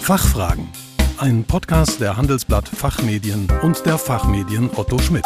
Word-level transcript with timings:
Fachfragen. 0.00 0.66
Ein 1.18 1.44
Podcast 1.44 2.00
der 2.00 2.16
Handelsblatt 2.16 2.68
Fachmedien 2.68 3.46
und 3.62 3.84
der 3.86 3.96
Fachmedien 3.98 4.68
Otto 4.74 4.98
Schmidt. 4.98 5.24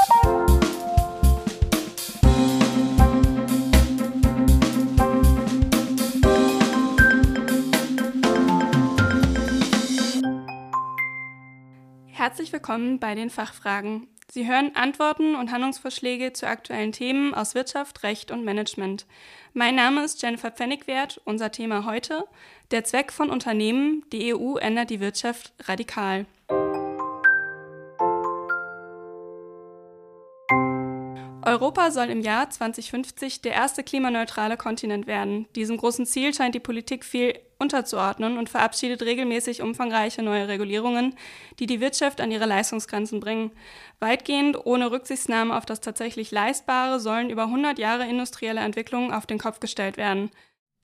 Herzlich 12.08 12.52
willkommen 12.52 12.98
bei 12.98 13.14
den 13.14 13.30
Fachfragen. 13.30 14.08
Sie 14.34 14.48
hören 14.48 14.74
Antworten 14.74 15.36
und 15.36 15.52
Handlungsvorschläge 15.52 16.32
zu 16.32 16.48
aktuellen 16.48 16.90
Themen 16.90 17.34
aus 17.34 17.54
Wirtschaft, 17.54 18.02
Recht 18.02 18.32
und 18.32 18.44
Management. 18.44 19.06
Mein 19.52 19.76
Name 19.76 20.02
ist 20.02 20.20
Jennifer 20.22 20.50
Pfennigwert. 20.50 21.20
Unser 21.24 21.52
Thema 21.52 21.84
heute: 21.84 22.24
Der 22.72 22.82
Zweck 22.82 23.12
von 23.12 23.30
Unternehmen. 23.30 24.04
Die 24.12 24.34
EU 24.34 24.56
ändert 24.56 24.90
die 24.90 24.98
Wirtschaft 24.98 25.52
radikal. 25.68 26.26
Europa 31.44 31.92
soll 31.92 32.10
im 32.10 32.20
Jahr 32.20 32.50
2050 32.50 33.40
der 33.40 33.52
erste 33.52 33.84
klimaneutrale 33.84 34.56
Kontinent 34.56 35.06
werden. 35.06 35.46
Diesem 35.54 35.76
großen 35.76 36.06
Ziel 36.06 36.34
scheint 36.34 36.56
die 36.56 36.60
Politik 36.60 37.04
viel 37.04 37.38
unterzuordnen 37.64 38.38
und 38.38 38.48
verabschiedet 38.48 39.02
regelmäßig 39.02 39.62
umfangreiche 39.62 40.22
neue 40.22 40.48
Regulierungen, 40.48 41.16
die 41.58 41.66
die 41.66 41.80
Wirtschaft 41.80 42.20
an 42.20 42.30
ihre 42.30 42.46
Leistungsgrenzen 42.46 43.20
bringen. 43.20 43.50
Weitgehend 44.00 44.66
ohne 44.66 44.90
Rücksichtnahme 44.90 45.56
auf 45.56 45.64
das 45.66 45.80
tatsächlich 45.80 46.30
Leistbare 46.30 47.00
sollen 47.00 47.30
über 47.30 47.44
100 47.44 47.78
Jahre 47.78 48.06
industrielle 48.06 48.60
Entwicklung 48.60 49.12
auf 49.12 49.26
den 49.26 49.38
Kopf 49.38 49.60
gestellt 49.60 49.96
werden. 49.96 50.30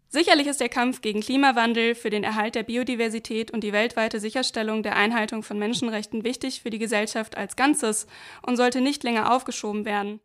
Sicherlich 0.09 0.49
ist 0.49 0.61
der 0.61 0.69
Kampf 0.69 1.03
gegen 1.03 1.21
Klimawandel, 1.21 1.95
für 1.95 2.11
den 2.11 2.25
Erhalt 2.25 2.57
der 2.57 2.65
Biodiversität 2.65 3.53
und 3.53 3.63
die 3.63 3.73
weltweite 3.73 4.19
Sicherstellung 4.19 4.83
der 4.83 4.97
Einhaltung 4.97 5.45
von 5.45 5.59
Menschenrechten 5.59 6.25
wichtig 6.25 6.63
für 6.63 6.71
die 6.71 6.81
Gesellschaft 6.81 7.37
als 7.37 7.55
Ganzes 7.55 8.09
und 8.43 8.57
sollte 8.57 8.81
nicht 8.81 9.05
länger 9.05 9.33
aufgeschoben 9.33 9.85
werden. 9.85 10.19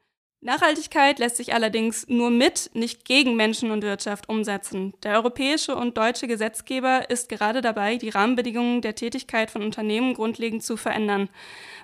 Nachhaltigkeit 0.45 1.17
lässt 1.17 1.38
sich 1.38 1.55
allerdings 1.55 2.07
nur 2.07 2.29
mit, 2.29 2.69
nicht 2.75 3.03
gegen 3.03 3.35
Menschen 3.35 3.71
und 3.71 3.81
Wirtschaft 3.81 4.29
umsetzen. 4.29 4.93
Der 5.02 5.15
europäische 5.15 5.75
und 5.75 5.97
deutsche 5.97 6.27
Gesetzgeber 6.27 7.09
ist 7.09 7.29
gerade 7.29 7.61
dabei, 7.61 7.97
die 7.97 8.09
Rahmenbedingungen 8.09 8.81
der 8.83 8.93
Tätigkeit 8.93 9.49
von 9.49 9.63
Unternehmen 9.63 10.13
grundlegend 10.13 10.61
zu 10.61 10.77
verändern. 10.77 11.29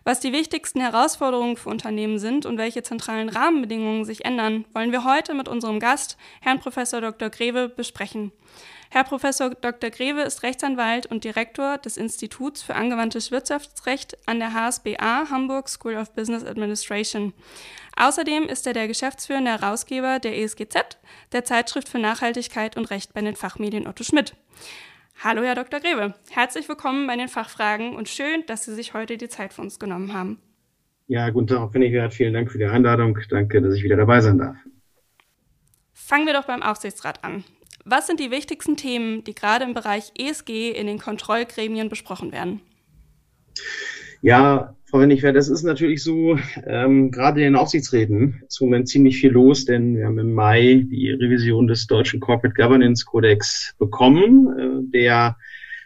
Was 0.04 0.20
die 0.20 0.32
wichtigsten 0.32 0.80
Herausforderungen 0.80 1.58
für 1.58 1.70
Unternehmen 1.70 2.20
sind 2.20 2.46
und 2.46 2.60
welche 2.60 2.84
zentralen 2.84 3.30
Rahmenbedingungen 3.30 4.06
sich 4.06 4.26
ändern, 4.26 4.66
wollen 4.76 4.92
wir 4.92 5.06
heute 5.06 5.34
mit 5.34 5.50
unserem 5.50 5.80
Gast, 5.80 6.16
Herrn 6.40 6.60
Prof. 6.60 6.76
Dr. 6.76 7.32
Greve, 7.32 7.68
besprechen. 7.68 8.32
Herr 8.94 9.06
Prof. 9.06 9.22
Dr. 9.22 9.90
Greve 9.90 10.20
ist 10.20 10.44
Rechtsanwalt 10.44 11.06
und 11.06 11.24
Direktor 11.24 11.78
des 11.78 11.96
Instituts 11.96 12.62
für 12.62 12.76
angewandtes 12.76 13.32
Wirtschaftsrecht 13.32 14.18
an 14.28 14.40
der 14.40 14.54
HSBA 14.54 15.30
Hamburg 15.30 15.70
School 15.70 15.96
of 15.96 16.14
Business 16.14 16.44
Administration. 16.44 17.32
Außerdem 17.96 18.50
ist 18.50 18.68
er 18.68 18.74
der 18.74 18.90
geschäftsführende 18.90 19.52
Herausgeber 19.52 20.20
der 20.20 20.38
ESGZ, 20.38 20.98
der 21.32 21.46
Zeitschrift 21.46 21.88
für 21.88 22.00
Nachhaltigkeit 22.00 22.76
und 22.76 22.92
Recht 22.92 23.14
bei 23.14 23.22
den 23.22 23.38
Fachmedien 23.38 23.88
Otto 23.88 24.04
Schmidt. 24.04 24.36
Hallo, 25.24 25.42
Herr 25.42 25.56
Dr. 25.56 25.80
Grebe. 25.80 26.14
Herzlich 26.30 26.68
willkommen 26.68 27.08
bei 27.08 27.16
den 27.16 27.30
Fachfragen 27.30 27.96
und 27.96 28.10
schön, 28.10 28.44
dass 28.48 28.66
Sie 28.66 28.76
sich 28.76 28.94
heute 28.94 29.16
die 29.16 29.30
Zeit 29.30 29.54
für 29.54 29.62
uns 29.62 29.80
genommen 29.80 30.14
haben. 30.14 30.42
Ja, 31.08 31.30
guten 31.30 31.48
Tag, 31.48 31.60
Frau 31.60 31.68
Pfennigwert. 31.70 32.14
Vielen 32.14 32.34
Dank 32.34 32.52
für 32.52 32.58
die 32.58 32.66
Einladung. 32.66 33.18
Danke, 33.30 33.62
dass 33.62 33.74
ich 33.74 33.84
wieder 33.84 33.96
dabei 33.96 34.20
sein 34.20 34.38
darf. 34.38 34.58
Fangen 35.94 36.26
wir 36.26 36.34
doch 36.34 36.46
beim 36.46 36.62
Aufsichtsrat 36.62 37.24
an. 37.24 37.46
Was 37.86 38.08
sind 38.08 38.20
die 38.20 38.32
wichtigsten 38.32 38.78
Themen, 38.78 39.24
die 39.24 39.34
gerade 39.34 39.66
im 39.66 39.74
Bereich 39.74 40.12
ESG 40.18 40.72
in 40.72 40.88
den 40.88 41.00
Kontrollgremien 41.00 41.90
besprochen 41.90 42.32
werden? 42.32 42.62
Ja, 44.22 44.76
Frau 44.86 45.00
Wendigwer, 45.00 45.34
das 45.34 45.50
ist 45.50 45.64
natürlich 45.64 46.04
so, 46.04 46.38
ähm, 46.68 47.10
gerade 47.12 47.40
in 47.40 47.54
den 47.54 47.56
Aufsichtsräten 47.56 48.44
ist 48.48 48.62
im 48.62 48.68
Moment 48.68 48.88
ziemlich 48.88 49.18
viel 49.20 49.32
los, 49.32 49.66
denn 49.66 49.96
wir 49.96 50.06
haben 50.06 50.20
im 50.20 50.34
Mai 50.34 50.86
die 50.92 51.10
Revision 51.10 51.66
des 51.66 51.88
deutschen 51.88 52.20
Corporate 52.20 52.54
Governance 52.54 53.06
Codex 53.06 53.74
bekommen, 53.80 54.60
äh, 54.60 54.92
der 54.92 55.38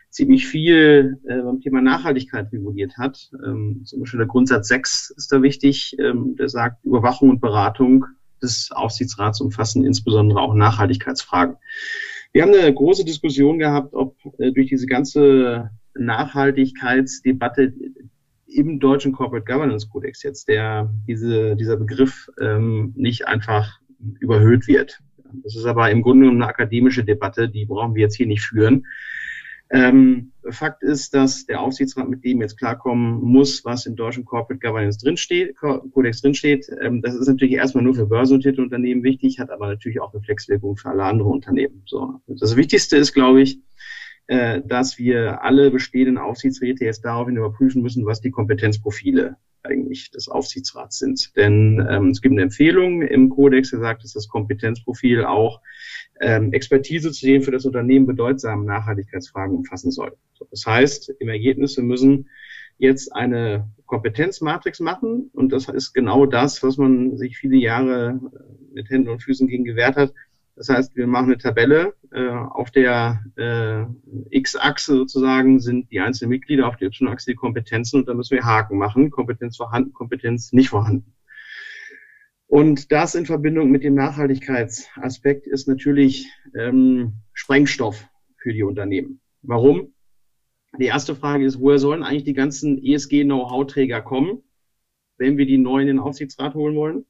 ziemlich 0.09 0.47
viel 0.47 1.17
äh, 1.27 1.41
beim 1.41 1.61
Thema 1.61 1.81
Nachhaltigkeit 1.81 2.51
reguliert 2.51 2.97
hat. 2.97 3.29
Ähm, 3.45 3.81
zum 3.85 4.01
Beispiel 4.01 4.17
der 4.17 4.27
Grundsatz 4.27 4.67
6 4.69 5.13
ist 5.15 5.31
da 5.31 5.41
wichtig, 5.41 5.95
ähm, 5.99 6.35
der 6.35 6.49
sagt, 6.49 6.83
Überwachung 6.83 7.29
und 7.29 7.41
Beratung 7.41 8.05
des 8.41 8.71
Aufsichtsrats 8.71 9.41
umfassen 9.41 9.85
insbesondere 9.85 10.39
auch 10.39 10.53
Nachhaltigkeitsfragen. 10.53 11.55
Wir 12.33 12.43
haben 12.43 12.53
eine 12.53 12.73
große 12.73 13.05
Diskussion 13.05 13.59
gehabt, 13.59 13.93
ob 13.93 14.17
äh, 14.39 14.51
durch 14.51 14.67
diese 14.67 14.87
ganze 14.87 15.69
Nachhaltigkeitsdebatte 15.97 17.73
im 18.47 18.79
deutschen 18.79 19.11
Corporate 19.11 19.45
Governance 19.45 19.87
Codex 19.89 20.23
jetzt 20.23 20.47
der, 20.47 20.93
diese, 21.07 21.55
dieser 21.55 21.77
Begriff 21.77 22.29
ähm, 22.39 22.93
nicht 22.95 23.27
einfach 23.27 23.79
überhöht 24.19 24.67
wird. 24.67 24.99
Das 25.43 25.55
ist 25.55 25.65
aber 25.65 25.89
im 25.91 26.01
Grunde 26.01 26.29
eine 26.29 26.47
akademische 26.47 27.03
Debatte, 27.03 27.49
die 27.49 27.65
brauchen 27.65 27.95
wir 27.95 28.03
jetzt 28.03 28.15
hier 28.15 28.27
nicht 28.27 28.43
führen. 28.43 28.85
Ähm, 29.75 30.31
Fakt 30.51 30.83
ist, 30.83 31.13
dass 31.13 31.47
der 31.47 31.59
Aufsichtsrat 31.59 32.07
mit 32.07 32.23
dem 32.23 32.39
jetzt 32.39 32.57
klarkommen 32.57 33.19
muss, 33.21 33.65
was 33.65 33.85
im 33.85 33.97
deutschen 33.97 34.23
Corporate 34.23 34.65
Governance 34.65 34.99
drinsteht, 34.99 35.57
Codex 35.57 36.21
drinsteht. 36.21 36.69
Ähm, 36.81 37.01
das 37.01 37.13
ist 37.13 37.27
natürlich 37.27 37.55
erstmal 37.55 37.83
nur 37.83 37.93
für 37.93 38.05
börsennotierte 38.05 38.61
Unternehmen 38.61 39.03
wichtig, 39.03 39.37
hat 39.37 39.49
aber 39.49 39.67
natürlich 39.67 39.99
auch 39.99 40.13
Reflexwirkung 40.13 40.77
für 40.77 40.91
alle 40.91 41.03
andere 41.03 41.27
Unternehmen. 41.27 41.83
So. 41.87 42.21
Das 42.25 42.55
Wichtigste 42.55 42.95
ist, 42.95 43.13
glaube 43.13 43.41
ich, 43.41 43.59
äh, 44.27 44.61
dass 44.65 44.97
wir 44.97 45.43
alle 45.43 45.69
bestehenden 45.71 46.19
Aufsichtsräte 46.19 46.85
jetzt 46.85 47.03
daraufhin 47.03 47.35
überprüfen 47.35 47.81
müssen, 47.81 48.05
was 48.05 48.21
die 48.21 48.31
Kompetenzprofile 48.31 49.35
eigentlich 49.65 50.11
des 50.11 50.27
Aufsichtsrats 50.27 50.99
sind. 50.99 51.35
Denn 51.35 51.85
ähm, 51.89 52.09
es 52.09 52.21
gibt 52.21 52.33
eine 52.33 52.43
Empfehlung 52.43 53.01
im 53.01 53.29
Kodex, 53.29 53.71
der 53.71 53.79
sagt, 53.79 54.03
dass 54.03 54.13
das 54.13 54.27
Kompetenzprofil 54.27 55.25
auch 55.25 55.61
ähm, 56.21 56.53
Expertise 56.53 57.11
zu 57.11 57.25
den 57.25 57.41
für 57.41 57.51
das 57.51 57.65
Unternehmen 57.65 58.05
bedeutsamen 58.05 58.65
Nachhaltigkeitsfragen 58.65 59.55
umfassen 59.55 59.91
soll. 59.91 60.15
So, 60.33 60.47
das 60.49 60.65
heißt, 60.65 61.15
im 61.19 61.29
Ergebnis, 61.29 61.77
wir 61.77 61.83
müssen 61.83 62.29
jetzt 62.77 63.13
eine 63.13 63.69
Kompetenzmatrix 63.85 64.79
machen 64.79 65.29
und 65.33 65.51
das 65.51 65.69
ist 65.69 65.93
genau 65.93 66.25
das, 66.25 66.63
was 66.63 66.77
man 66.77 67.17
sich 67.17 67.37
viele 67.37 67.57
Jahre 67.57 68.19
äh, 68.33 68.73
mit 68.73 68.89
Händen 68.89 69.09
und 69.09 69.23
Füßen 69.23 69.47
gegen 69.47 69.63
gewehrt 69.63 69.95
hat, 69.95 70.13
das 70.55 70.69
heißt, 70.69 70.95
wir 70.95 71.05
machen 71.07 71.25
eine 71.25 71.37
Tabelle. 71.37 71.95
Äh, 72.11 72.29
auf 72.29 72.71
der 72.71 73.23
äh, 73.35 73.83
X-Achse 74.29 74.95
sozusagen 74.95 75.59
sind 75.59 75.91
die 75.91 75.99
einzelnen 75.99 76.29
Mitglieder, 76.29 76.67
auf 76.67 76.77
der 76.77 76.87
Y-Achse 76.87 77.31
die 77.31 77.35
Kompetenzen 77.35 77.99
und 77.99 78.07
da 78.07 78.13
müssen 78.13 78.35
wir 78.35 78.45
Haken 78.45 78.77
machen. 78.77 79.11
Kompetenz 79.11 79.57
vorhanden, 79.57 79.91
Kompetenz 79.91 80.53
nicht 80.53 80.69
vorhanden. 80.69 81.13
Und 82.47 82.91
das 82.91 83.15
in 83.15 83.25
Verbindung 83.25 83.69
mit 83.69 83.83
dem 83.83 83.95
Nachhaltigkeitsaspekt 83.95 85.45
ist 85.45 85.67
natürlich 85.67 86.27
ähm, 86.55 87.15
Sprengstoff 87.33 88.07
für 88.37 88.53
die 88.53 88.63
Unternehmen. 88.63 89.19
Warum? 89.41 89.93
Die 90.79 90.85
erste 90.85 91.15
Frage 91.15 91.45
ist, 91.45 91.59
woher 91.59 91.79
sollen 91.79 92.03
eigentlich 92.03 92.23
die 92.23 92.33
ganzen 92.33 92.81
ESG-Know-how-Träger 92.81 94.01
kommen, 94.01 94.43
wenn 95.17 95.37
wir 95.37 95.45
die 95.45 95.57
neuen 95.57 95.87
in 95.87 95.97
den 95.97 95.99
Aufsichtsrat 95.99 96.53
holen 96.53 96.75
wollen? 96.75 97.05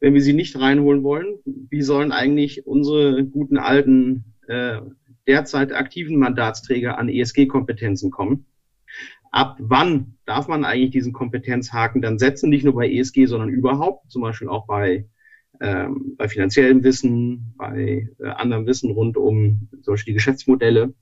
Wenn 0.00 0.14
wir 0.14 0.20
sie 0.20 0.32
nicht 0.32 0.58
reinholen 0.58 1.02
wollen, 1.02 1.38
wie 1.44 1.82
sollen 1.82 2.12
eigentlich 2.12 2.66
unsere 2.66 3.24
guten 3.24 3.58
alten 3.58 4.34
äh, 4.46 4.80
derzeit 5.26 5.72
aktiven 5.72 6.18
Mandatsträger 6.18 6.98
an 6.98 7.08
ESG-Kompetenzen 7.08 8.10
kommen? 8.10 8.46
Ab 9.30 9.56
wann 9.60 10.14
darf 10.24 10.48
man 10.48 10.64
eigentlich 10.64 10.90
diesen 10.90 11.12
Kompetenzhaken 11.12 12.00
dann 12.00 12.18
setzen? 12.18 12.48
Nicht 12.48 12.64
nur 12.64 12.74
bei 12.74 12.90
ESG, 12.90 13.26
sondern 13.26 13.50
überhaupt, 13.50 14.10
zum 14.10 14.22
Beispiel 14.22 14.48
auch 14.48 14.66
bei, 14.66 15.06
ähm, 15.60 16.14
bei 16.16 16.28
finanziellem 16.28 16.82
Wissen, 16.82 17.54
bei 17.58 18.08
äh, 18.20 18.28
anderem 18.28 18.66
Wissen 18.66 18.90
rund 18.90 19.16
um 19.16 19.68
die 20.06 20.12
Geschäftsmodelle. 20.14 20.94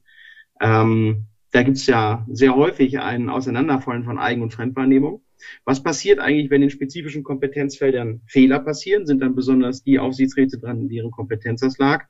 Ähm, 0.61 1.27
da 1.53 1.63
gibt 1.63 1.77
es 1.77 1.87
ja 1.87 2.27
sehr 2.29 2.57
häufig 2.57 2.99
ein 2.99 3.29
Auseinanderfallen 3.29 4.05
von 4.05 4.19
Eigen- 4.19 4.43
und 4.43 4.53
Fremdwahrnehmung. 4.53 5.23
Was 5.65 5.83
passiert 5.83 6.19
eigentlich, 6.19 6.51
wenn 6.51 6.63
in 6.63 6.71
spezifischen 6.71 7.23
Kompetenzfeldern 7.23 8.23
Fehler 8.27 8.61
passieren? 8.61 9.07
Sind 9.07 9.21
dann 9.21 9.35
besonders 9.35 9.83
die 9.83 9.99
Aufsichtsräte 9.99 10.59
dran, 10.59 10.81
in 10.81 10.89
deren 10.89 11.11
Kompetenz 11.11 11.61
das 11.61 11.79
lag? 11.79 12.07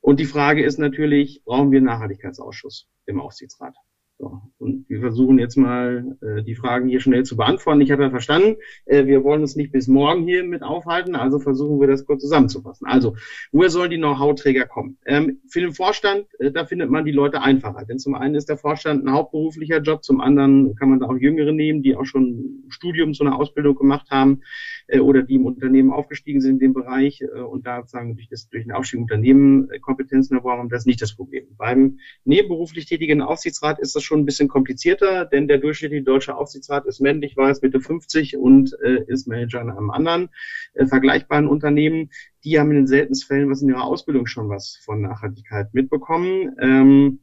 Und 0.00 0.20
die 0.20 0.26
Frage 0.26 0.64
ist 0.64 0.78
natürlich, 0.78 1.42
brauchen 1.44 1.72
wir 1.72 1.78
einen 1.78 1.86
Nachhaltigkeitsausschuss 1.86 2.88
im 3.06 3.20
Aufsichtsrat? 3.20 3.74
So. 4.18 4.40
Und 4.56 4.88
wir 4.88 5.00
versuchen 5.00 5.38
jetzt 5.38 5.56
mal 5.56 6.16
äh, 6.22 6.42
die 6.42 6.54
Fragen 6.54 6.88
hier 6.88 7.00
schnell 7.00 7.24
zu 7.24 7.36
beantworten. 7.36 7.82
Ich 7.82 7.90
habe 7.90 8.04
ja 8.04 8.10
verstanden, 8.10 8.56
äh, 8.86 9.04
wir 9.04 9.22
wollen 9.24 9.42
uns 9.42 9.56
nicht 9.56 9.72
bis 9.72 9.88
morgen 9.88 10.24
hier 10.24 10.42
mit 10.42 10.62
aufhalten, 10.62 11.14
also 11.14 11.38
versuchen 11.38 11.78
wir 11.80 11.86
das 11.86 12.06
kurz 12.06 12.22
zusammenzufassen. 12.22 12.86
Also, 12.86 13.14
woher 13.52 13.68
sollen 13.68 13.90
die 13.90 13.98
Know-how-Träger 13.98 14.64
kommen? 14.64 14.96
Ähm, 15.04 15.40
für 15.48 15.60
den 15.60 15.72
Vorstand, 15.72 16.26
äh, 16.38 16.50
da 16.50 16.64
findet 16.64 16.90
man 16.90 17.04
die 17.04 17.12
Leute 17.12 17.42
einfacher. 17.42 17.84
Denn 17.84 17.98
zum 17.98 18.14
einen 18.14 18.34
ist 18.34 18.48
der 18.48 18.56
Vorstand 18.56 19.04
ein 19.04 19.12
hauptberuflicher 19.12 19.82
Job, 19.82 20.02
zum 20.02 20.22
anderen 20.22 20.74
kann 20.76 20.88
man 20.88 21.00
da 21.00 21.06
auch 21.06 21.16
Jüngere 21.16 21.52
nehmen, 21.52 21.82
die 21.82 21.94
auch 21.94 22.06
schon 22.06 22.64
Studium 22.68 23.12
zu 23.12 23.22
einer 23.24 23.38
Ausbildung 23.38 23.74
gemacht 23.74 24.08
haben 24.10 24.40
äh, 24.86 25.00
oder 25.00 25.22
die 25.24 25.34
im 25.34 25.44
Unternehmen 25.44 25.90
aufgestiegen 25.90 26.40
sind 26.40 26.54
in 26.54 26.58
dem 26.60 26.74
Bereich 26.74 27.20
äh, 27.20 27.40
und 27.40 27.66
da 27.66 27.84
sagen 27.84 28.16
durch, 28.16 28.28
das, 28.30 28.48
durch 28.48 28.64
den 28.64 28.72
Aufstieg 28.72 28.96
im 28.96 29.02
Unternehmen 29.02 29.70
äh, 29.70 29.78
Kompetenzen 29.78 30.36
erworben 30.36 30.60
haben, 30.60 30.68
das 30.70 30.82
ist 30.82 30.86
nicht 30.86 31.02
das 31.02 31.14
Problem. 31.14 31.44
Beim 31.58 31.98
nebenberuflich 32.24 32.86
tätigen 32.86 33.20
Aufsichtsrat 33.20 33.78
ist 33.78 33.94
das 33.94 34.05
schon 34.06 34.20
ein 34.20 34.26
bisschen 34.26 34.48
komplizierter, 34.48 35.24
denn 35.24 35.48
der 35.48 35.58
durchschnittliche 35.58 36.04
deutsche 36.04 36.36
Aufsichtsrat 36.36 36.86
ist 36.86 37.00
männlich, 37.00 37.36
es 37.36 37.62
Mitte 37.62 37.80
50 37.80 38.36
und 38.36 38.76
äh, 38.82 39.04
ist 39.06 39.28
Manager 39.28 39.60
in 39.60 39.70
einem 39.70 39.90
anderen 39.90 40.28
äh, 40.74 40.86
vergleichbaren 40.86 41.48
Unternehmen. 41.48 42.10
Die 42.44 42.58
haben 42.58 42.70
in 42.70 42.76
den 42.76 42.86
seltensten 42.86 43.28
Fällen 43.28 43.50
was 43.50 43.62
in 43.62 43.68
ihrer 43.68 43.84
Ausbildung 43.84 44.26
schon 44.26 44.48
was 44.48 44.80
von 44.84 45.02
Nachhaltigkeit 45.02 45.74
mitbekommen. 45.74 46.56
Ähm, 46.60 47.18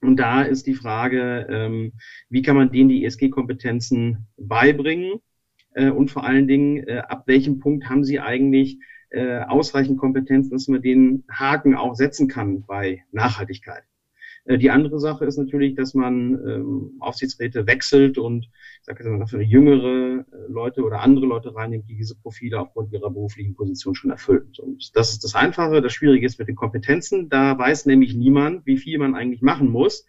und 0.00 0.16
da 0.16 0.42
ist 0.42 0.66
die 0.66 0.74
Frage, 0.74 1.46
ähm, 1.48 1.92
wie 2.28 2.42
kann 2.42 2.56
man 2.56 2.72
denen 2.72 2.88
die 2.88 3.04
ESG-Kompetenzen 3.04 4.26
beibringen? 4.36 5.20
Äh, 5.74 5.90
und 5.90 6.10
vor 6.10 6.24
allen 6.24 6.48
Dingen, 6.48 6.86
äh, 6.86 7.02
ab 7.08 7.24
welchem 7.26 7.60
Punkt 7.60 7.88
haben 7.88 8.04
sie 8.04 8.20
eigentlich 8.20 8.78
äh, 9.10 9.40
ausreichend 9.40 9.98
Kompetenzen, 9.98 10.50
dass 10.50 10.68
man 10.68 10.82
den 10.82 11.24
Haken 11.30 11.76
auch 11.76 11.94
setzen 11.94 12.28
kann 12.28 12.64
bei 12.66 13.04
Nachhaltigkeit. 13.12 13.84
Äh, 14.44 14.58
die 14.58 14.70
andere 14.70 14.98
Sache 14.98 15.24
ist 15.24 15.38
natürlich, 15.38 15.74
dass 15.74 15.94
man 15.94 16.34
ähm, 16.46 16.96
Aufsichtsräte 17.00 17.66
wechselt 17.66 18.18
und 18.18 18.44
ich 18.44 18.84
sage 18.86 19.04
jetzt 19.04 19.12
mal 19.12 19.26
für 19.26 19.42
jüngere 19.42 20.20
äh, 20.20 20.24
Leute 20.48 20.82
oder 20.82 21.00
andere 21.00 21.26
Leute 21.26 21.54
reinnimmt, 21.54 21.88
die 21.88 21.96
diese 21.96 22.16
Profile 22.16 22.60
aufgrund 22.60 22.92
ihrer 22.92 23.10
beruflichen 23.10 23.54
Position 23.54 23.94
schon 23.94 24.10
erfüllen. 24.10 24.52
Und 24.58 24.96
das 24.96 25.12
ist 25.12 25.24
das 25.24 25.34
Einfache. 25.34 25.80
Das 25.80 25.92
Schwierige 25.92 26.26
ist 26.26 26.38
mit 26.38 26.48
den 26.48 26.56
Kompetenzen. 26.56 27.28
Da 27.28 27.56
weiß 27.56 27.86
nämlich 27.86 28.14
niemand, 28.14 28.66
wie 28.66 28.76
viel 28.76 28.98
man 28.98 29.14
eigentlich 29.14 29.42
machen 29.42 29.70
muss, 29.70 30.06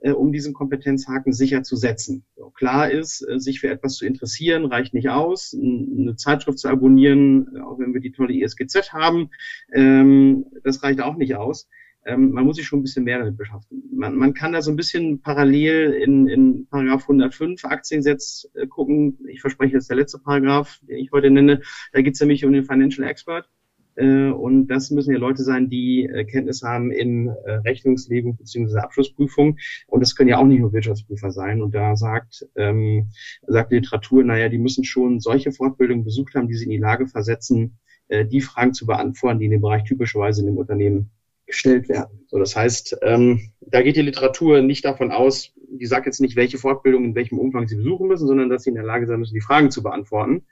äh, 0.00 0.12
um 0.12 0.32
diesen 0.32 0.54
Kompetenzhaken 0.54 1.32
sicher 1.32 1.64
zu 1.64 1.74
setzen. 1.74 2.24
So, 2.36 2.50
klar 2.50 2.90
ist, 2.90 3.26
äh, 3.28 3.40
sich 3.40 3.58
für 3.58 3.70
etwas 3.70 3.96
zu 3.96 4.06
interessieren, 4.06 4.66
reicht 4.66 4.94
nicht 4.94 5.08
aus. 5.08 5.56
Eine 5.60 6.14
Zeitschrift 6.14 6.58
zu 6.58 6.68
abonnieren, 6.68 7.58
auch 7.62 7.80
wenn 7.80 7.92
wir 7.92 8.00
die 8.00 8.12
tolle 8.12 8.34
ISGZ 8.34 8.92
haben, 8.92 9.30
ähm, 9.72 10.46
das 10.62 10.82
reicht 10.84 11.00
auch 11.00 11.16
nicht 11.16 11.34
aus 11.34 11.68
ähm, 12.06 12.32
man 12.32 12.44
muss 12.44 12.56
sich 12.56 12.66
schon 12.66 12.80
ein 12.80 12.82
bisschen 12.82 13.04
mehr 13.04 13.18
damit 13.18 13.36
beschaffen. 13.36 13.82
Man, 13.92 14.16
man 14.16 14.34
kann 14.34 14.52
da 14.52 14.62
so 14.62 14.70
ein 14.70 14.76
bisschen 14.76 15.20
parallel 15.22 15.92
in, 15.92 16.28
in 16.28 16.66
Paragraph 16.66 17.02
105 17.02 17.64
Aktiengesetz 17.64 18.48
äh, 18.54 18.66
gucken. 18.66 19.18
Ich 19.28 19.40
verspreche, 19.40 19.74
das 19.74 19.84
ist 19.84 19.90
der 19.90 19.96
letzte 19.96 20.18
Paragraph, 20.18 20.80
den 20.82 20.98
ich 20.98 21.10
heute 21.12 21.30
nenne. 21.30 21.62
Da 21.92 22.02
geht 22.02 22.14
es 22.14 22.20
nämlich 22.20 22.44
um 22.44 22.52
den 22.52 22.64
Financial 22.64 23.08
Expert. 23.08 23.48
Äh, 23.96 24.30
und 24.30 24.66
das 24.68 24.90
müssen 24.90 25.12
ja 25.12 25.18
Leute 25.18 25.42
sein, 25.42 25.68
die 25.68 26.04
äh, 26.04 26.24
Kenntnis 26.24 26.62
haben 26.62 26.90
in 26.90 27.28
äh, 27.28 27.52
Rechnungslegung 27.52 28.36
bzw. 28.36 28.78
Abschlussprüfung. 28.78 29.58
Und 29.86 30.00
das 30.00 30.14
können 30.14 30.30
ja 30.30 30.38
auch 30.38 30.44
nicht 30.44 30.60
nur 30.60 30.72
Wirtschaftsprüfer 30.72 31.30
sein. 31.30 31.62
Und 31.62 31.74
da 31.74 31.96
sagt, 31.96 32.46
ähm, 32.56 33.10
sagt 33.46 33.72
die 33.72 33.76
Literatur, 33.76 34.24
naja, 34.24 34.48
die 34.48 34.58
müssen 34.58 34.84
schon 34.84 35.20
solche 35.20 35.52
Fortbildungen 35.52 36.04
besucht 36.04 36.34
haben, 36.34 36.48
die 36.48 36.54
sie 36.54 36.64
in 36.64 36.70
die 36.70 36.78
Lage 36.78 37.06
versetzen, 37.06 37.78
die 38.10 38.42
Fragen 38.42 38.74
zu 38.74 38.84
beantworten, 38.84 39.38
die 39.38 39.46
in 39.46 39.50
dem 39.50 39.62
Bereich 39.62 39.84
typischerweise 39.84 40.42
in 40.42 40.46
dem 40.48 40.58
Unternehmen 40.58 41.10
gestellt 41.46 41.88
werden. 41.88 42.24
So, 42.28 42.38
das 42.38 42.56
heißt, 42.56 42.98
ähm, 43.02 43.50
da 43.60 43.82
geht 43.82 43.96
die 43.96 44.02
Literatur 44.02 44.62
nicht 44.62 44.84
davon 44.84 45.12
aus, 45.12 45.52
die 45.56 45.86
sagt 45.86 46.06
jetzt 46.06 46.20
nicht, 46.20 46.36
welche 46.36 46.58
Fortbildung 46.58 47.04
in 47.04 47.14
welchem 47.14 47.38
Umfang 47.38 47.66
sie 47.66 47.76
besuchen 47.76 48.08
müssen, 48.08 48.26
sondern 48.26 48.48
dass 48.48 48.64
sie 48.64 48.70
in 48.70 48.76
der 48.76 48.84
Lage 48.84 49.06
sein 49.06 49.18
müssen, 49.18 49.34
die 49.34 49.40
Fragen 49.40 49.70
zu 49.70 49.82
beantworten. 49.82 50.46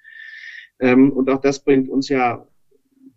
Ähm, 0.80 1.12
und 1.12 1.30
auch 1.30 1.40
das 1.40 1.64
bringt 1.64 1.88
uns 1.88 2.08
ja 2.08 2.46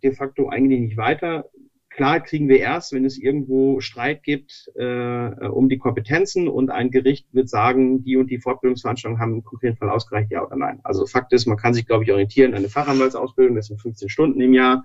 de 0.02 0.12
facto 0.12 0.48
eigentlich 0.48 0.80
nicht 0.80 0.96
weiter. 0.96 1.50
Klar 1.90 2.20
kriegen 2.20 2.48
wir 2.48 2.58
erst, 2.58 2.92
wenn 2.92 3.06
es 3.06 3.18
irgendwo 3.18 3.80
Streit 3.80 4.22
gibt 4.22 4.70
äh, 4.74 5.48
um 5.48 5.70
die 5.70 5.78
Kompetenzen 5.78 6.46
und 6.46 6.70
ein 6.70 6.90
Gericht 6.90 7.26
wird 7.32 7.48
sagen, 7.48 8.04
die 8.04 8.16
und 8.16 8.30
die 8.30 8.38
Fortbildungsveranstaltungen 8.38 9.20
haben 9.20 9.32
im 9.36 9.44
konkreten 9.44 9.78
Fall 9.78 9.88
ausgereicht, 9.88 10.30
ja 10.30 10.44
oder 10.44 10.56
nein. 10.56 10.80
Also 10.84 11.06
Fakt 11.06 11.32
ist, 11.32 11.46
man 11.46 11.56
kann 11.56 11.72
sich, 11.72 11.86
glaube 11.86 12.04
ich, 12.04 12.12
orientieren 12.12 12.52
an 12.52 12.58
eine 12.58 12.68
Fachanwaltsausbildung, 12.68 13.56
das 13.56 13.68
sind 13.68 13.80
15 13.80 14.10
Stunden 14.10 14.40
im 14.42 14.52
Jahr. 14.52 14.84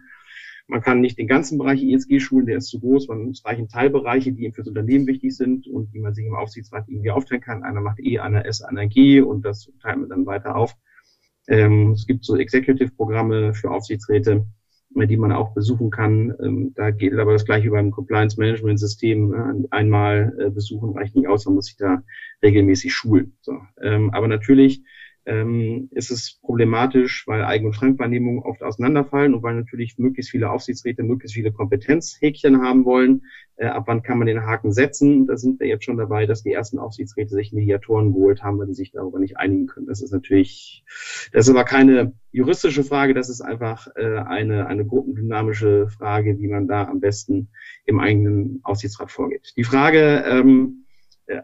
Man 0.67 0.81
kann 0.81 1.01
nicht 1.01 1.17
den 1.17 1.27
ganzen 1.27 1.57
Bereich 1.57 1.83
ISG 1.83 2.19
schulen, 2.19 2.45
der 2.45 2.57
ist 2.57 2.67
zu 2.67 2.79
groß. 2.79 3.07
Man, 3.07 3.33
reichen 3.43 3.67
Teilbereiche, 3.67 4.31
die 4.31 4.43
eben 4.45 4.53
fürs 4.53 4.67
Unternehmen 4.67 5.07
wichtig 5.07 5.35
sind 5.35 5.67
und 5.67 5.93
die 5.93 5.99
man 5.99 6.13
sich 6.13 6.25
im 6.25 6.35
Aufsichtsrat 6.35 6.87
irgendwie 6.87 7.11
aufteilen 7.11 7.41
kann. 7.41 7.63
Einer 7.63 7.81
macht 7.81 7.99
E, 7.99 8.19
einer 8.19 8.45
S, 8.45 8.61
einer 8.61 8.87
G 8.87 9.21
und 9.21 9.43
das 9.45 9.71
teilt 9.81 9.99
man 9.99 10.09
dann 10.09 10.25
weiter 10.25 10.55
auf. 10.55 10.75
Ähm, 11.47 11.91
es 11.91 12.05
gibt 12.05 12.23
so 12.23 12.37
Executive-Programme 12.37 13.53
für 13.53 13.71
Aufsichtsräte, 13.71 14.45
äh, 14.95 15.07
die 15.07 15.17
man 15.17 15.31
auch 15.31 15.53
besuchen 15.53 15.89
kann. 15.89 16.33
Ähm, 16.41 16.73
da 16.75 16.91
geht 16.91 17.13
aber 17.13 17.33
das 17.33 17.45
gleiche 17.45 17.71
beim 17.71 17.91
Compliance-Management-System. 17.91 19.33
Äh, 19.33 19.67
einmal 19.71 20.35
äh, 20.39 20.49
besuchen 20.49 20.91
reicht 20.91 21.15
nicht 21.15 21.27
aus, 21.27 21.45
man 21.45 21.55
muss 21.55 21.65
sich 21.65 21.77
da 21.77 22.03
regelmäßig 22.43 22.93
schulen. 22.93 23.37
So. 23.41 23.53
Ähm, 23.81 24.11
aber 24.11 24.27
natürlich 24.27 24.83
ähm, 25.25 25.89
ist 25.91 26.09
es 26.09 26.39
problematisch, 26.41 27.27
weil 27.27 27.43
Eigen- 27.43 27.67
und 27.67 27.75
Fremdwahrnehmungen 27.75 28.43
oft 28.43 28.63
auseinanderfallen 28.63 29.33
und 29.35 29.43
weil 29.43 29.55
natürlich 29.55 29.97
möglichst 29.97 30.31
viele 30.31 30.49
Aufsichtsräte 30.49 31.03
möglichst 31.03 31.35
viele 31.35 31.51
Kompetenzhäkchen 31.51 32.61
haben 32.61 32.85
wollen. 32.85 33.23
Äh, 33.55 33.67
ab 33.67 33.83
wann 33.85 34.01
kann 34.01 34.17
man 34.17 34.25
den 34.25 34.41
Haken 34.41 34.71
setzen? 34.71 35.27
Da 35.27 35.37
sind 35.37 35.59
wir 35.59 35.67
jetzt 35.67 35.85
schon 35.85 35.97
dabei, 35.97 36.25
dass 36.25 36.41
die 36.41 36.51
ersten 36.51 36.79
Aufsichtsräte 36.79 37.35
sich 37.35 37.53
Mediatoren 37.53 38.13
geholt 38.13 38.41
haben, 38.41 38.57
weil 38.57 38.67
die 38.67 38.73
sich 38.73 38.91
darüber 38.91 39.19
nicht 39.19 39.37
einigen 39.37 39.67
können. 39.67 39.85
Das 39.85 40.01
ist 40.01 40.11
natürlich, 40.11 40.83
das 41.31 41.47
ist 41.47 41.51
aber 41.51 41.65
keine 41.65 42.13
juristische 42.31 42.83
Frage, 42.83 43.13
das 43.13 43.29
ist 43.29 43.41
einfach 43.41 43.87
äh, 43.95 44.17
eine, 44.17 44.65
eine 44.65 44.85
gruppendynamische 44.85 45.87
Frage, 45.89 46.39
wie 46.39 46.47
man 46.47 46.67
da 46.67 46.87
am 46.87 46.99
besten 46.99 47.49
im 47.85 47.99
eigenen 47.99 48.61
Aufsichtsrat 48.63 49.11
vorgeht. 49.11 49.53
Die 49.55 49.63
Frage, 49.63 50.23
ähm, 50.25 50.85
äh, 50.87 50.90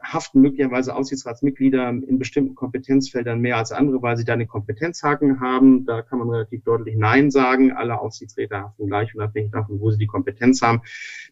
haften 0.02 0.42
möglicherweise 0.42 0.96
Aufsichtsratsmitglieder 0.96 1.90
in 1.90 2.20
bestimmten 2.20 2.56
Kompetenzfeldern 2.56 3.40
mehr 3.40 3.58
als 3.58 3.72
andere, 3.72 4.02
weil 4.02 4.18
sie 4.18 4.26
da 4.26 4.34
einen 4.34 4.48
Kompetenzhaken 4.48 5.40
haben. 5.40 5.86
Da 5.86 6.02
kann 6.02 6.20
man 6.20 6.30
relativ 6.30 6.64
deutlich 6.64 6.96
Nein 6.98 7.32
sagen. 7.32 7.72
Alle 7.72 8.00
Aufsichtsräte 8.00 8.58
haften 8.58 8.88
gleich, 8.88 9.16
unabhängig 9.16 9.52
davon, 9.52 9.80
wo 9.80 9.92
sie 9.92 9.98
die 9.98 10.08
Kompetenz 10.08 10.62
haben, 10.62 10.82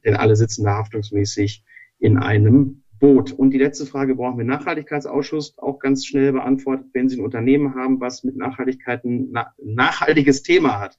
denn 0.03 0.15
alle 0.15 0.35
sitzen 0.35 0.63
da 0.63 0.77
haftungsmäßig 0.77 1.63
in 1.99 2.17
einem 2.17 2.83
Boot. 2.99 3.31
Und 3.31 3.51
die 3.51 3.57
letzte 3.57 3.85
Frage 3.85 4.15
brauchen 4.15 4.37
wir 4.37 4.45
Nachhaltigkeitsausschuss 4.45 5.57
auch 5.57 5.79
ganz 5.79 6.05
schnell 6.05 6.31
beantwortet. 6.31 6.87
Wenn 6.93 7.09
Sie 7.09 7.17
ein 7.17 7.25
Unternehmen 7.25 7.75
haben, 7.75 7.99
was 7.99 8.23
mit 8.23 8.37
Nachhaltigkeit 8.37 9.03
ein 9.03 9.33
nachhaltiges 9.63 10.43
Thema 10.43 10.79
hat, 10.79 10.97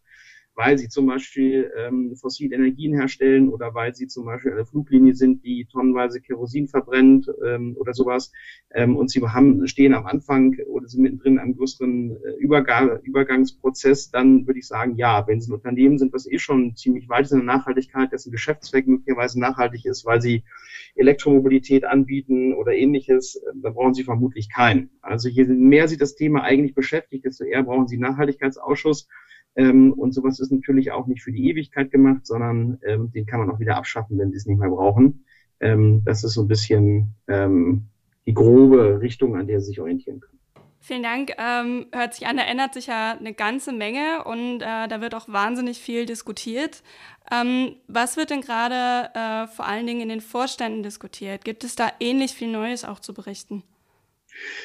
weil 0.56 0.78
sie 0.78 0.88
zum 0.88 1.06
Beispiel 1.06 1.70
ähm, 1.76 2.16
fossile 2.16 2.56
Energien 2.56 2.94
herstellen 2.94 3.50
oder 3.50 3.74
weil 3.74 3.94
sie 3.94 4.06
zum 4.06 4.24
Beispiel 4.24 4.52
eine 4.52 4.64
Fluglinie 4.64 5.14
sind, 5.14 5.44
die 5.44 5.66
tonnenweise 5.70 6.20
Kerosin 6.20 6.66
verbrennt 6.66 7.30
ähm, 7.46 7.76
oder 7.78 7.92
sowas. 7.92 8.32
Ähm, 8.74 8.96
und 8.96 9.10
sie 9.10 9.22
haben, 9.22 9.68
stehen 9.68 9.94
am 9.94 10.06
Anfang 10.06 10.56
oder 10.66 10.88
sind 10.88 11.02
mittendrin 11.02 11.34
in 11.34 11.38
einem 11.38 11.56
größeren 11.56 12.16
äh, 12.16 12.30
Übergang, 12.38 12.98
Übergangsprozess, 13.02 14.10
dann 14.10 14.46
würde 14.46 14.58
ich 14.58 14.66
sagen, 14.66 14.96
ja, 14.96 15.26
wenn 15.28 15.40
sie 15.40 15.50
ein 15.50 15.54
Unternehmen 15.54 15.98
sind, 15.98 16.14
was 16.14 16.30
eh 16.30 16.38
schon 16.38 16.74
ziemlich 16.74 17.08
weit 17.10 17.26
ist 17.26 17.32
in 17.32 17.38
der 17.38 17.46
Nachhaltigkeit, 17.46 18.10
dessen 18.10 18.32
Geschäftszweck 18.32 18.86
möglicherweise 18.86 19.38
nachhaltig 19.38 19.84
ist, 19.84 20.06
weil 20.06 20.22
sie 20.22 20.42
Elektromobilität 20.94 21.84
anbieten 21.84 22.54
oder 22.54 22.72
ähnliches, 22.72 23.36
äh, 23.36 23.52
dann 23.56 23.74
brauchen 23.74 23.92
sie 23.92 24.04
vermutlich 24.04 24.50
keinen. 24.50 24.88
Also 25.02 25.28
je 25.28 25.44
mehr 25.44 25.86
sie 25.86 25.98
das 25.98 26.16
Thema 26.16 26.42
eigentlich 26.42 26.74
beschäftigt, 26.74 27.26
desto 27.26 27.44
eher 27.44 27.62
brauchen 27.62 27.88
sie 27.88 27.98
Nachhaltigkeitsausschuss. 27.98 29.06
Ähm, 29.56 29.92
und 29.94 30.12
sowas 30.12 30.38
ist 30.38 30.52
natürlich 30.52 30.92
auch 30.92 31.06
nicht 31.06 31.22
für 31.22 31.32
die 31.32 31.48
Ewigkeit 31.48 31.90
gemacht, 31.90 32.26
sondern 32.26 32.78
ähm, 32.86 33.10
den 33.12 33.26
kann 33.26 33.40
man 33.40 33.50
auch 33.50 33.58
wieder 33.58 33.76
abschaffen, 33.76 34.18
wenn 34.18 34.30
sie 34.30 34.36
es 34.36 34.46
nicht 34.46 34.58
mehr 34.58 34.70
brauchen. 34.70 35.24
Ähm, 35.60 36.02
das 36.04 36.22
ist 36.24 36.34
so 36.34 36.42
ein 36.42 36.48
bisschen 36.48 37.14
ähm, 37.26 37.86
die 38.26 38.34
grobe 38.34 39.00
Richtung, 39.00 39.36
an 39.36 39.46
der 39.46 39.60
sie 39.60 39.68
sich 39.68 39.80
orientieren 39.80 40.20
können. 40.20 40.36
Vielen 40.80 41.02
Dank. 41.02 41.32
Ähm, 41.38 41.86
hört 41.92 42.14
sich 42.14 42.26
an, 42.26 42.36
da 42.36 42.44
ändert 42.44 42.74
sich 42.74 42.86
ja 42.86 43.16
eine 43.18 43.32
ganze 43.32 43.72
Menge 43.72 44.22
und 44.24 44.60
äh, 44.60 44.86
da 44.86 45.00
wird 45.00 45.14
auch 45.14 45.28
wahnsinnig 45.28 45.80
viel 45.80 46.06
diskutiert. 46.06 46.82
Ähm, 47.32 47.74
was 47.88 48.16
wird 48.16 48.30
denn 48.30 48.42
gerade 48.42 49.10
äh, 49.14 49.46
vor 49.48 49.66
allen 49.66 49.86
Dingen 49.86 50.02
in 50.02 50.10
den 50.10 50.20
Vorständen 50.20 50.82
diskutiert? 50.82 51.44
Gibt 51.44 51.64
es 51.64 51.74
da 51.74 51.90
ähnlich 51.98 52.34
viel 52.34 52.52
Neues 52.52 52.84
auch 52.84 53.00
zu 53.00 53.14
berichten? 53.14 53.64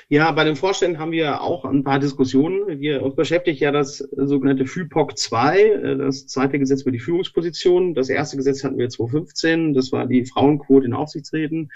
Ja, 0.10 0.32
bei 0.32 0.44
den 0.44 0.56
Vorständen 0.56 1.00
haben 1.00 1.12
wir 1.12 1.42
auch 1.42 1.66
ein 1.66 1.84
paar 1.84 2.00
Diskussionen. 2.00 2.80
Wir 2.80 3.02
uns 3.02 3.16
beschäftigt 3.16 3.62
ja 3.62 3.72
das 3.72 3.98
sogenannte 3.98 4.66
FÜPOC 4.66 5.18
2, 5.18 5.60
äh, 5.60 5.98
das 5.98 6.28
zweite 6.28 6.60
Gesetz 6.60 6.82
über 6.82 6.92
die 6.92 7.00
Führungsposition. 7.00 7.94
Das 7.94 8.10
erste 8.10 8.38
Gesetz 8.38 8.64
hatten 8.64 8.78
wir 8.78 8.90
2015, 8.90 9.74
das 9.74 9.92
war 9.92 10.08
die 10.08 10.26
Frauenquote 10.26 10.86
in 10.86 10.94
Aufsichtsräten. 10.94 11.72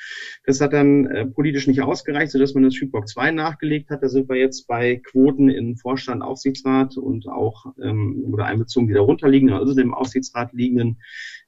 Das 0.45 0.59
hat 0.61 0.73
dann 0.73 1.05
äh, 1.07 1.25
politisch 1.25 1.67
nicht 1.67 1.81
ausgereicht, 1.81 2.31
sodass 2.31 2.53
man 2.53 2.63
das 2.63 2.75
FÜPOC 2.75 3.07
2 3.07 3.31
nachgelegt 3.31 3.89
hat. 3.89 4.03
Da 4.03 4.09
sind 4.09 4.29
wir 4.29 4.35
jetzt 4.35 4.67
bei 4.67 4.97
Quoten 4.97 5.49
in 5.49 5.77
Vorstand, 5.77 6.21
Aufsichtsrat 6.21 6.97
und 6.97 7.27
auch 7.27 7.65
ähm, 7.81 8.25
oder 8.31 8.45
einbezogen 8.45 8.87
die 8.87 8.93
darunter 8.93 9.29
liegen, 9.29 9.51
also 9.51 9.73
dem 9.73 9.93
Aufsichtsrat 9.93 10.53
liegenden 10.53 10.97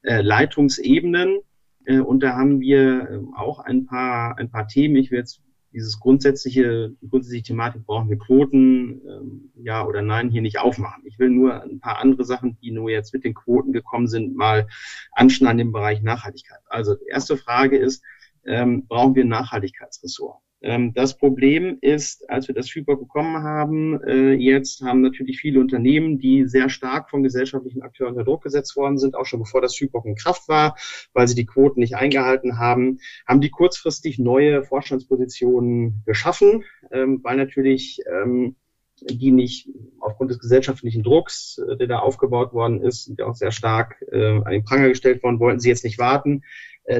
äh, 0.02 0.22
Leitungsebenen. 0.22 1.40
Äh, 1.84 2.00
und 2.00 2.22
da 2.22 2.34
haben 2.34 2.60
wir 2.60 3.10
äh, 3.10 3.18
auch 3.36 3.60
ein 3.60 3.86
paar, 3.86 4.38
ein 4.38 4.50
paar 4.50 4.68
Themen. 4.68 4.96
Ich 4.96 5.10
will 5.10 5.18
jetzt 5.18 5.42
dieses 5.72 6.00
grundsätzliche, 6.00 6.94
grundsätzliche 7.08 7.44
Thematik 7.44 7.84
brauchen 7.84 8.08
wir 8.08 8.18
Quoten, 8.18 9.02
ähm, 9.06 9.52
ja 9.62 9.84
oder 9.84 10.02
nein, 10.02 10.30
hier 10.30 10.42
nicht 10.42 10.58
aufmachen. 10.58 11.04
Ich 11.06 11.18
will 11.18 11.30
nur 11.30 11.62
ein 11.62 11.80
paar 11.80 11.98
andere 11.98 12.24
Sachen, 12.24 12.58
die 12.60 12.70
nur 12.70 12.90
jetzt 12.90 13.12
mit 13.12 13.24
den 13.24 13.34
Quoten 13.34 13.72
gekommen 13.72 14.08
sind, 14.08 14.34
mal 14.34 14.66
anschneiden 15.12 15.60
im 15.60 15.72
Bereich 15.72 16.02
Nachhaltigkeit. 16.02 16.60
Also 16.66 16.96
erste 17.06 17.36
Frage 17.36 17.76
ist, 17.76 18.02
ähm, 18.44 18.86
brauchen 18.86 19.14
wir 19.14 19.24
ein 19.24 19.28
Nachhaltigkeitsressort? 19.28 20.40
Ähm, 20.60 20.92
das 20.92 21.16
Problem 21.16 21.78
ist, 21.80 22.28
als 22.28 22.48
wir 22.48 22.54
das 22.54 22.68
FIBOR 22.68 22.98
bekommen 22.98 23.42
haben, 23.42 24.02
äh, 24.02 24.32
jetzt 24.32 24.82
haben 24.82 25.02
natürlich 25.02 25.38
viele 25.38 25.60
Unternehmen, 25.60 26.18
die 26.18 26.46
sehr 26.46 26.68
stark 26.68 27.10
von 27.10 27.22
gesellschaftlichen 27.22 27.82
Akteuren 27.82 28.14
unter 28.14 28.24
Druck 28.24 28.42
gesetzt 28.42 28.76
worden 28.76 28.98
sind, 28.98 29.14
auch 29.14 29.24
schon 29.24 29.38
bevor 29.38 29.60
das 29.60 29.76
FIBOR 29.76 30.04
in 30.04 30.16
Kraft 30.16 30.48
war, 30.48 30.76
weil 31.12 31.28
sie 31.28 31.36
die 31.36 31.46
Quoten 31.46 31.80
nicht 31.80 31.94
eingehalten 31.94 32.58
haben, 32.58 32.98
haben 33.26 33.40
die 33.40 33.50
kurzfristig 33.50 34.18
neue 34.18 34.64
Vorstandspositionen 34.64 36.02
geschaffen, 36.04 36.64
ähm, 36.90 37.20
weil 37.22 37.36
natürlich 37.36 38.00
ähm, 38.10 38.56
die 39.00 39.30
nicht 39.30 39.68
aufgrund 40.00 40.30
des 40.30 40.40
gesellschaftlichen 40.40 41.02
Drucks, 41.02 41.58
äh, 41.58 41.76
der 41.76 41.86
da 41.86 41.98
aufgebaut 42.00 42.52
worden 42.52 42.82
ist, 42.82 43.16
der 43.18 43.28
auch 43.28 43.34
sehr 43.34 43.52
stark 43.52 44.04
äh, 44.10 44.40
an 44.40 44.50
den 44.50 44.64
Pranger 44.64 44.88
gestellt 44.88 45.22
worden, 45.22 45.38
wollten 45.38 45.60
sie 45.60 45.68
jetzt 45.68 45.84
nicht 45.84 45.98
warten, 45.98 46.42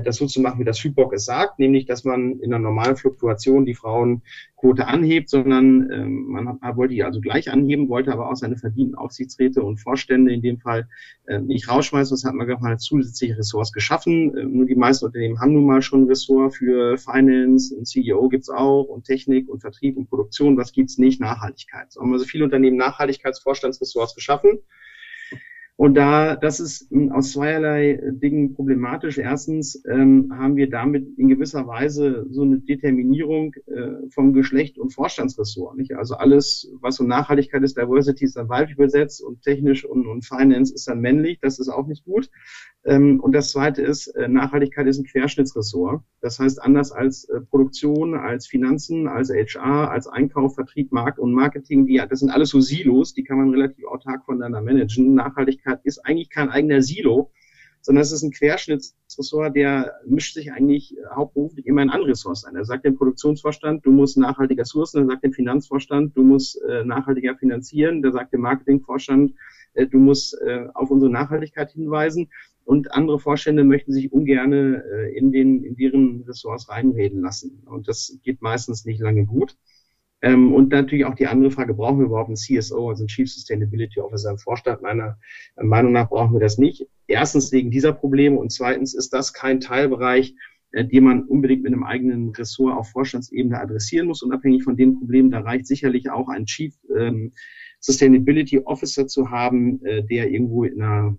das 0.03 0.17
so 0.17 0.27
zu 0.27 0.41
machen, 0.41 0.61
wie 0.61 0.65
das 0.65 0.79
HYPOC 0.79 1.15
es 1.15 1.25
sagt, 1.25 1.59
nämlich, 1.59 1.87
dass 1.87 2.05
man 2.05 2.41
in 2.41 2.53
einer 2.53 2.63
normalen 2.63 2.97
Fluktuation 2.97 3.65
die 3.65 3.75
Frauenquote 3.75 4.87
anhebt, 4.87 5.31
sondern 5.31 5.91
ähm, 5.91 6.27
man 6.29 6.59
wollte 6.77 6.95
die 6.95 7.05
also 7.05 7.21
gleich 7.21 7.51
anheben, 7.51 7.89
wollte 7.89 8.13
aber 8.13 8.31
auch 8.31 8.37
seine 8.37 8.59
verdienten 8.59 8.97
Aufsichtsräte 8.97 9.63
und 9.63 9.79
Vorstände 9.79 10.33
in 10.33 10.43
dem 10.43 10.59
Fall 10.59 10.89
äh, 11.27 11.39
nicht 11.39 11.69
rausschmeißen. 11.71 12.15
Das 12.15 12.25
hat 12.25 12.35
man 12.35 12.47
gerade 12.47 12.63
mal 12.63 12.79
zusätzliche 12.79 13.39
Ressorts 13.39 13.73
geschaffen. 13.73 14.37
Äh, 14.37 14.45
nur 14.45 14.67
die 14.67 14.75
meisten 14.75 15.07
Unternehmen 15.07 15.41
haben 15.41 15.55
nun 15.55 15.65
mal 15.65 15.81
schon 15.81 16.03
ein 16.03 16.09
Ressort 16.09 16.55
für 16.55 16.99
Finance 16.99 17.75
und 17.75 17.87
CEO 17.87 18.29
gibt's 18.29 18.51
auch 18.51 18.85
und 18.85 19.05
Technik 19.05 19.49
und 19.49 19.61
Vertrieb 19.61 19.97
und 19.97 20.11
Produktion. 20.11 20.59
Was 20.59 20.73
gibt's 20.73 20.99
nicht? 20.99 21.21
Nachhaltigkeit. 21.21 21.93
So 21.93 22.03
haben 22.03 22.13
also 22.13 22.27
viele 22.27 22.45
Unternehmen 22.45 22.77
Nachhaltigkeitsvorstandsressorts 22.77 24.15
geschaffen. 24.15 24.59
Und 25.81 25.95
da, 25.95 26.35
das 26.35 26.59
ist 26.59 26.89
aus 27.13 27.31
zweierlei 27.31 28.01
Dingen 28.11 28.53
problematisch. 28.53 29.17
Erstens 29.17 29.81
ähm, 29.89 30.29
haben 30.37 30.57
wir 30.57 30.69
damit 30.69 31.17
in 31.17 31.29
gewisser 31.29 31.69
Weise 31.69 32.27
so 32.31 32.43
eine 32.43 32.59
Determinierung 32.59 33.55
äh, 33.67 34.09
vom 34.11 34.33
Geschlecht 34.33 34.77
und 34.77 34.93
Vorstandsressort. 34.93 35.77
Nicht? 35.77 35.95
Also 35.95 36.17
alles, 36.17 36.69
was 36.81 36.99
um 36.99 37.07
Nachhaltigkeit 37.07 37.63
ist, 37.63 37.77
Diversity 37.77 38.25
ist 38.25 38.35
dann 38.35 38.49
weiblich 38.49 38.77
besetzt 38.77 39.23
und 39.23 39.43
technisch 39.43 39.85
und, 39.85 40.09
und 40.09 40.25
Finance 40.25 40.75
ist 40.75 40.89
dann 40.89 41.01
männlich. 41.01 41.39
Das 41.41 41.61
ist 41.61 41.69
auch 41.69 41.87
nicht 41.87 42.05
gut. 42.05 42.29
Ähm, 42.85 43.21
und 43.21 43.33
das 43.33 43.51
Zweite 43.51 43.83
ist, 43.83 44.07
äh, 44.09 44.29
Nachhaltigkeit 44.29 44.87
ist 44.87 44.99
ein 44.99 45.05
Querschnittsressort. 45.05 46.03
Das 46.21 46.39
heißt, 46.39 46.63
anders 46.63 46.93
als 46.93 47.25
äh, 47.25 47.41
Produktion, 47.41 48.15
als 48.15 48.47
Finanzen, 48.47 49.09
als 49.09 49.31
HR, 49.31 49.91
als 49.91 50.07
Einkauf, 50.07 50.55
Vertrieb, 50.55 50.93
Markt 50.93 51.19
und 51.19 51.33
Marketing, 51.33 51.87
die, 51.87 52.01
das 52.09 52.21
sind 52.21 52.31
alles 52.31 52.51
so 52.51 52.61
Silos, 52.61 53.15
die 53.15 53.25
kann 53.25 53.39
man 53.39 53.51
relativ 53.51 53.85
autark 53.87 54.25
voneinander 54.25 54.63
managen. 54.63 55.15
Nachhaltigkeit 55.15 55.81
ist 55.85 55.99
eigentlich 56.07 56.31
kein 56.31 56.51
eigener 56.51 56.81
Silo, 56.81 57.33
sondern 57.81 58.03
es 58.03 58.13
ist 58.13 58.23
ein 58.23 58.31
Querschnittsressort, 58.31 59.57
der 59.57 59.95
mischt 60.07 60.35
sich 60.35 60.53
eigentlich 60.53 60.97
hauptberuflich 61.15 61.67
immer 61.67 61.83
in 61.83 61.91
andere 61.91 62.11
Ressorts 62.11 62.45
ein. 62.45 62.57
Er 62.57 62.65
sagt 62.65 62.85
dem 62.85 62.97
Produktionsvorstand, 62.97 63.85
du 63.85 63.93
musst 63.93 64.17
nachhaltiger 64.17 64.65
sourcen, 64.65 65.03
er 65.03 65.07
sagt 65.07 65.25
dem 65.25 65.33
Finanzvorstand, 65.33 66.17
du 66.17 66.23
musst 66.23 66.61
äh, 66.63 66.85
nachhaltiger 66.85 67.37
finanzieren, 67.37 68.03
der 68.03 68.13
sagt 68.13 68.33
dem 68.33 68.41
Marketingvorstand, 68.41 69.35
äh, 69.75 69.87
du 69.87 69.99
musst 69.99 70.41
äh, 70.41 70.67
auf 70.75 70.91
unsere 70.91 71.11
Nachhaltigkeit 71.11 71.73
hinweisen 71.73 72.31
und 72.69 72.93
andere 72.93 73.19
Vorstände 73.19 73.65
möchten 73.65 73.95
sich 73.95 74.13
ungerne 74.13 74.85
äh, 74.93 75.17
in, 75.17 75.33
den, 75.33 75.65
in 75.65 75.75
deren 75.75 76.23
Ressorts 76.29 76.69
reinreden 76.69 77.23
lassen. 77.23 77.63
Und 77.65 77.89
das 77.89 78.19
geht 78.23 78.43
meistens 78.43 78.85
nicht 78.85 79.01
lange 79.01 79.25
gut. 79.25 79.57
Ähm, 80.21 80.53
und 80.53 80.69
natürlich 80.69 81.07
auch 81.07 81.15
die 81.15 81.29
andere 81.29 81.51
Frage, 81.51 81.73
brauchen 81.73 81.99
wir 81.99 82.05
überhaupt 82.05 82.29
einen 82.29 82.37
CSO, 82.37 82.91
also 82.91 83.01
einen 83.01 83.09
Chief 83.09 83.33
Sustainability 83.33 84.01
Officer 84.01 84.33
im 84.33 84.37
Vorstand? 84.37 84.83
Meiner 84.83 85.17
Meinung 85.57 85.93
nach 85.93 86.11
brauchen 86.11 86.35
wir 86.35 86.41
das 86.41 86.59
nicht. 86.59 86.87
Erstens 87.07 87.53
wegen 87.53 87.71
dieser 87.71 87.95
Probleme 87.95 88.39
und 88.39 88.53
zweitens 88.53 88.93
ist 88.93 89.15
das 89.15 89.33
kein 89.33 89.61
Teilbereich, 89.61 90.35
äh, 90.73 90.85
den 90.85 91.05
man 91.05 91.23
unbedingt 91.23 91.63
mit 91.63 91.73
einem 91.73 91.85
eigenen 91.85 92.29
Ressort 92.33 92.77
auf 92.77 92.91
Vorstandsebene 92.91 93.59
adressieren 93.59 94.09
muss. 94.09 94.23
Unabhängig 94.23 94.63
von 94.63 94.77
den 94.77 94.99
Problemen, 94.99 95.31
da 95.31 95.41
reicht 95.41 95.67
sicherlich 95.67 96.11
auch 96.11 96.29
ein 96.29 96.45
Chief 96.45 96.75
ähm, 96.95 97.33
Sustainability 97.81 98.59
Officer 98.59 99.07
zu 99.07 99.31
haben, 99.31 99.83
äh, 99.87 100.05
der 100.05 100.31
irgendwo 100.31 100.65
in 100.65 100.83
einer 100.83 101.17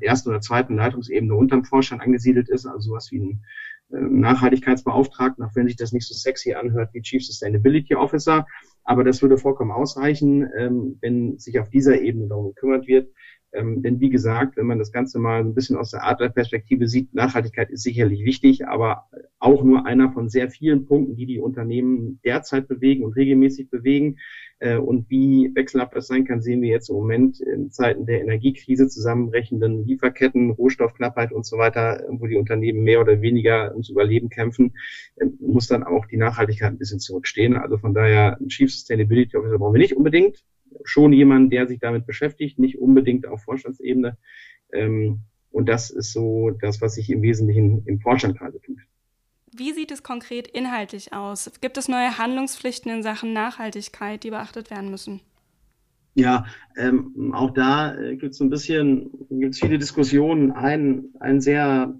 ersten 0.00 0.28
oder 0.28 0.40
zweiten 0.40 0.76
Leitungsebene 0.76 1.34
unterm 1.34 1.64
Vorstand 1.64 2.02
angesiedelt 2.02 2.48
ist, 2.48 2.66
also 2.66 2.90
sowas 2.90 3.10
wie 3.10 3.18
ein 3.18 3.44
äh, 3.92 4.00
Nachhaltigkeitsbeauftragten, 4.00 5.44
auch 5.44 5.54
wenn 5.54 5.66
sich 5.66 5.76
das 5.76 5.92
nicht 5.92 6.06
so 6.06 6.14
sexy 6.14 6.54
anhört 6.54 6.94
wie 6.94 7.02
Chief 7.02 7.24
Sustainability 7.24 7.94
Officer. 7.94 8.46
Aber 8.84 9.04
das 9.04 9.22
würde 9.22 9.38
vollkommen 9.38 9.72
ausreichen, 9.72 10.48
ähm, 10.56 10.98
wenn 11.00 11.38
sich 11.38 11.58
auf 11.58 11.68
dieser 11.70 12.00
Ebene 12.00 12.28
darum 12.28 12.54
gekümmert 12.54 12.86
wird. 12.86 13.12
Ähm, 13.52 13.82
denn 13.82 14.00
wie 14.00 14.10
gesagt, 14.10 14.56
wenn 14.56 14.66
man 14.66 14.78
das 14.78 14.92
Ganze 14.92 15.18
mal 15.18 15.40
ein 15.40 15.54
bisschen 15.54 15.76
aus 15.76 15.90
der 15.90 16.06
Adlerperspektive 16.06 16.86
sieht, 16.86 17.14
Nachhaltigkeit 17.14 17.70
ist 17.70 17.82
sicherlich 17.82 18.24
wichtig, 18.24 18.66
aber 18.66 19.08
auch 19.40 19.64
nur 19.64 19.86
einer 19.86 20.12
von 20.12 20.28
sehr 20.28 20.50
vielen 20.50 20.86
Punkten, 20.86 21.16
die 21.16 21.26
die 21.26 21.40
Unternehmen 21.40 22.20
derzeit 22.24 22.68
bewegen 22.68 23.04
und 23.04 23.16
regelmäßig 23.16 23.70
bewegen. 23.70 24.18
Äh, 24.60 24.76
und 24.76 25.10
wie 25.10 25.50
wechselhaft 25.54 25.96
das 25.96 26.06
sein 26.06 26.24
kann, 26.24 26.42
sehen 26.42 26.62
wir 26.62 26.68
jetzt 26.68 26.90
im 26.90 26.96
Moment 26.96 27.40
in 27.40 27.70
Zeiten 27.70 28.06
der 28.06 28.20
Energiekrise 28.20 28.88
zusammenbrechenden 28.88 29.84
Lieferketten, 29.86 30.50
Rohstoffknappheit 30.50 31.32
und 31.32 31.44
so 31.44 31.58
weiter, 31.58 32.04
wo 32.08 32.26
die 32.26 32.36
Unternehmen 32.36 32.84
mehr 32.84 33.00
oder 33.00 33.20
weniger 33.20 33.72
ums 33.72 33.88
Überleben 33.88 34.28
kämpfen, 34.28 34.74
äh, 35.16 35.26
muss 35.40 35.66
dann 35.66 35.82
auch 35.82 36.06
die 36.06 36.18
Nachhaltigkeit 36.18 36.70
ein 36.70 36.78
bisschen 36.78 37.00
zurückstehen. 37.00 37.56
Also 37.56 37.78
von 37.78 37.94
daher, 37.94 38.38
ein 38.38 38.48
Chief 38.48 38.70
Sustainability 38.70 39.36
Officer 39.36 39.58
brauchen 39.58 39.74
wir 39.74 39.80
nicht 39.80 39.96
unbedingt 39.96 40.44
schon 40.84 41.12
jemand, 41.12 41.52
der 41.52 41.66
sich 41.66 41.80
damit 41.80 42.06
beschäftigt, 42.06 42.58
nicht 42.58 42.78
unbedingt 42.78 43.26
auf 43.26 43.42
Vorstandsebene. 43.42 44.16
Ähm, 44.72 45.20
und 45.50 45.68
das 45.68 45.90
ist 45.90 46.12
so 46.12 46.50
das, 46.50 46.80
was 46.80 46.94
sich 46.94 47.10
im 47.10 47.22
Wesentlichen 47.22 47.84
im 47.86 48.00
Vorstand 48.00 48.38
gerade 48.38 48.60
tut. 48.60 48.78
Wie 49.52 49.72
sieht 49.72 49.90
es 49.90 50.02
konkret 50.02 50.46
inhaltlich 50.46 51.12
aus? 51.12 51.50
Gibt 51.60 51.76
es 51.76 51.88
neue 51.88 52.18
Handlungspflichten 52.18 52.90
in 52.92 53.02
Sachen 53.02 53.32
Nachhaltigkeit, 53.32 54.22
die 54.22 54.30
beachtet 54.30 54.70
werden 54.70 54.90
müssen? 54.90 55.20
Ja, 56.14 56.46
ähm, 56.76 57.32
auch 57.34 57.50
da 57.50 57.96
äh, 57.96 58.16
gibt 58.16 58.34
es 58.34 58.40
ein 58.40 58.50
bisschen, 58.50 59.10
gibt 59.30 59.54
es 59.54 59.60
viele 59.60 59.78
Diskussionen. 59.78 60.52
Ein, 60.52 61.06
ein 61.18 61.40
sehr 61.40 61.94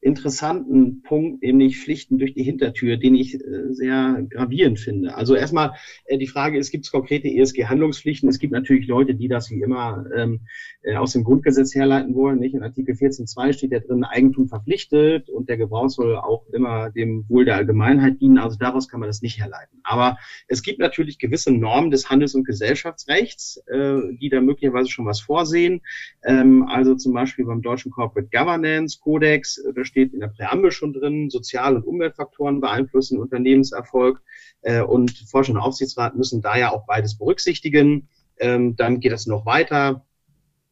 interessanten 0.00 1.02
Punkt, 1.02 1.42
nämlich 1.42 1.78
Pflichten 1.78 2.18
durch 2.18 2.34
die 2.34 2.42
Hintertür, 2.42 2.96
den 2.96 3.14
ich 3.14 3.34
äh, 3.34 3.72
sehr 3.72 4.24
gravierend 4.28 4.78
finde. 4.78 5.14
Also 5.14 5.34
erstmal 5.34 5.72
äh, 6.04 6.18
die 6.18 6.26
Frage 6.28 6.58
ist, 6.58 6.70
gibt 6.70 6.84
es 6.84 6.92
konkrete 6.92 7.28
ESG-Handlungspflichten? 7.28 8.28
Es 8.28 8.38
gibt 8.38 8.52
natürlich 8.52 8.86
Leute, 8.86 9.14
die 9.14 9.28
das 9.28 9.50
wie 9.50 9.60
immer 9.60 10.04
ähm, 10.14 10.42
äh, 10.82 10.96
aus 10.96 11.12
dem 11.12 11.24
Grundgesetz 11.24 11.74
herleiten 11.74 12.14
wollen. 12.14 12.38
Nicht? 12.38 12.54
In 12.54 12.62
Artikel 12.62 12.94
14.2 12.94 13.52
steht 13.52 13.72
ja 13.72 13.80
drin, 13.80 14.04
Eigentum 14.04 14.48
verpflichtet 14.48 15.28
und 15.28 15.48
der 15.48 15.56
Gebrauch 15.56 15.88
soll 15.88 16.16
auch 16.16 16.46
immer 16.52 16.90
dem 16.90 17.24
Wohl 17.28 17.44
der 17.44 17.56
Allgemeinheit 17.56 18.20
dienen. 18.20 18.38
Also 18.38 18.58
daraus 18.58 18.88
kann 18.88 19.00
man 19.00 19.08
das 19.08 19.22
nicht 19.22 19.40
herleiten. 19.40 19.80
Aber 19.82 20.18
es 20.46 20.62
gibt 20.62 20.78
natürlich 20.78 21.18
gewisse 21.18 21.52
Normen 21.52 21.90
des 21.90 22.10
Handels- 22.10 22.34
und 22.34 22.44
Gesellschaftsrechts, 22.44 23.62
äh, 23.66 23.98
die 24.20 24.28
da 24.28 24.40
möglicherweise 24.40 24.90
schon 24.90 25.06
was 25.06 25.20
vorsehen. 25.20 25.80
Ähm, 26.24 26.64
also 26.68 26.94
zum 26.94 27.12
Beispiel 27.12 27.44
beim 27.44 27.62
deutschen 27.62 27.90
Corporate 27.90 28.28
Governance 28.30 29.00
Codex, 29.00 29.58
äh, 29.58 29.72
steht 29.86 30.12
in 30.12 30.20
der 30.20 30.28
Präambel 30.28 30.70
schon 30.72 30.92
drin, 30.92 31.30
Sozial- 31.30 31.76
und 31.76 31.84
Umweltfaktoren 31.84 32.60
beeinflussen 32.60 33.18
Unternehmenserfolg 33.18 34.22
äh, 34.62 34.82
und 34.82 35.10
Vorstand 35.30 35.58
und 35.58 35.64
Aufsichtsrat 35.64 36.16
müssen 36.16 36.42
da 36.42 36.56
ja 36.56 36.72
auch 36.72 36.86
beides 36.86 37.16
berücksichtigen. 37.16 38.08
Ähm, 38.38 38.76
dann 38.76 39.00
geht 39.00 39.12
es 39.12 39.26
noch 39.26 39.46
weiter. 39.46 40.04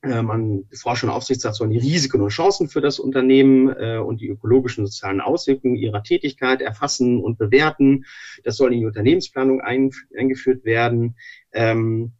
Äh, 0.02 0.22
man, 0.22 0.64
Vorstand 0.74 1.12
und 1.12 1.16
Aufsichtsrat 1.16 1.54
sollen 1.54 1.70
die 1.70 1.78
Risiken 1.78 2.20
und 2.20 2.28
Chancen 2.28 2.68
für 2.68 2.80
das 2.80 2.98
Unternehmen 2.98 3.68
äh, 3.68 3.98
und 3.98 4.20
die 4.20 4.28
ökologischen 4.28 4.84
und 4.84 4.88
sozialen 4.88 5.20
Auswirkungen 5.20 5.76
ihrer 5.76 6.02
Tätigkeit 6.02 6.60
erfassen 6.60 7.22
und 7.22 7.38
bewerten. 7.38 8.04
Das 8.42 8.56
soll 8.56 8.74
in 8.74 8.80
die 8.80 8.86
Unternehmensplanung 8.86 9.60
ein, 9.62 9.90
eingeführt 10.16 10.64
werden. 10.64 11.16
Ähm, 11.52 12.12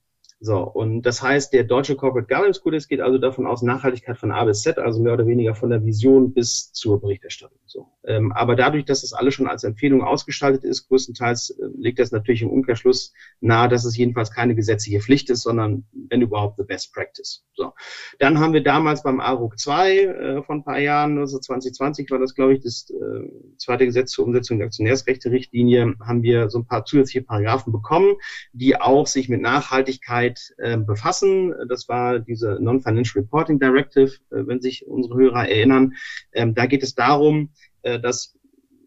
so, 0.44 0.58
und 0.58 1.02
das 1.02 1.22
heißt, 1.22 1.54
der 1.54 1.64
deutsche 1.64 1.96
Corporate 1.96 2.28
Governance 2.28 2.60
Codex 2.60 2.86
geht 2.86 3.00
also 3.00 3.16
davon 3.16 3.46
aus, 3.46 3.62
Nachhaltigkeit 3.62 4.18
von 4.18 4.30
A 4.30 4.44
bis 4.44 4.60
Z, 4.60 4.78
also 4.78 5.00
mehr 5.00 5.14
oder 5.14 5.26
weniger 5.26 5.54
von 5.54 5.70
der 5.70 5.82
Vision 5.86 6.34
bis 6.34 6.70
zur 6.70 7.00
Berichterstattung. 7.00 7.58
So. 7.64 7.86
Ähm, 8.06 8.30
aber 8.30 8.54
dadurch, 8.54 8.84
dass 8.84 9.00
das 9.00 9.14
alles 9.14 9.32
schon 9.32 9.48
als 9.48 9.64
Empfehlung 9.64 10.02
ausgestaltet 10.02 10.62
ist, 10.64 10.86
größtenteils 10.88 11.50
äh, 11.50 11.62
liegt 11.78 11.98
das 11.98 12.12
natürlich 12.12 12.42
im 12.42 12.50
Umkehrschluss 12.50 13.14
nahe, 13.40 13.70
dass 13.70 13.86
es 13.86 13.96
jedenfalls 13.96 14.32
keine 14.32 14.54
gesetzliche 14.54 15.00
Pflicht 15.00 15.30
ist, 15.30 15.44
sondern 15.44 15.86
wenn 16.10 16.20
überhaupt 16.20 16.58
the 16.58 16.64
best 16.64 16.92
practice. 16.92 17.46
So. 17.54 17.72
Dann 18.18 18.38
haben 18.38 18.52
wir 18.52 18.62
damals 18.62 19.02
beim 19.02 19.20
ARUG 19.20 19.58
2 19.58 19.98
äh, 19.98 20.42
von 20.42 20.58
ein 20.58 20.64
paar 20.64 20.78
Jahren, 20.78 21.18
also 21.18 21.38
2020 21.38 22.10
war 22.10 22.18
das, 22.18 22.34
glaube 22.34 22.52
ich, 22.52 22.60
das 22.60 22.90
äh, 22.90 23.28
zweite 23.56 23.86
Gesetz 23.86 24.10
zur 24.10 24.26
Umsetzung 24.26 24.58
der 24.58 24.66
Aktionärsrechte-Richtlinie, 24.66 25.94
haben 26.00 26.22
wir 26.22 26.50
so 26.50 26.58
ein 26.58 26.66
paar 26.66 26.84
zusätzliche 26.84 27.22
Paragraphen 27.22 27.72
bekommen, 27.72 28.16
die 28.52 28.78
auch 28.78 29.06
sich 29.06 29.30
mit 29.30 29.40
Nachhaltigkeit 29.40 30.33
Arbeit 30.34 30.54
äh, 30.58 30.76
befassen. 30.76 31.54
Das 31.68 31.88
war 31.88 32.18
diese 32.18 32.58
Non-Financial 32.60 33.22
Reporting 33.22 33.58
Directive, 33.58 34.12
äh, 34.30 34.46
wenn 34.46 34.60
sich 34.60 34.86
unsere 34.86 35.16
Hörer 35.16 35.48
erinnern. 35.48 35.94
Ähm, 36.32 36.54
da 36.54 36.66
geht 36.66 36.82
es 36.82 36.94
darum, 36.94 37.50
äh, 37.82 38.00
dass 38.00 38.36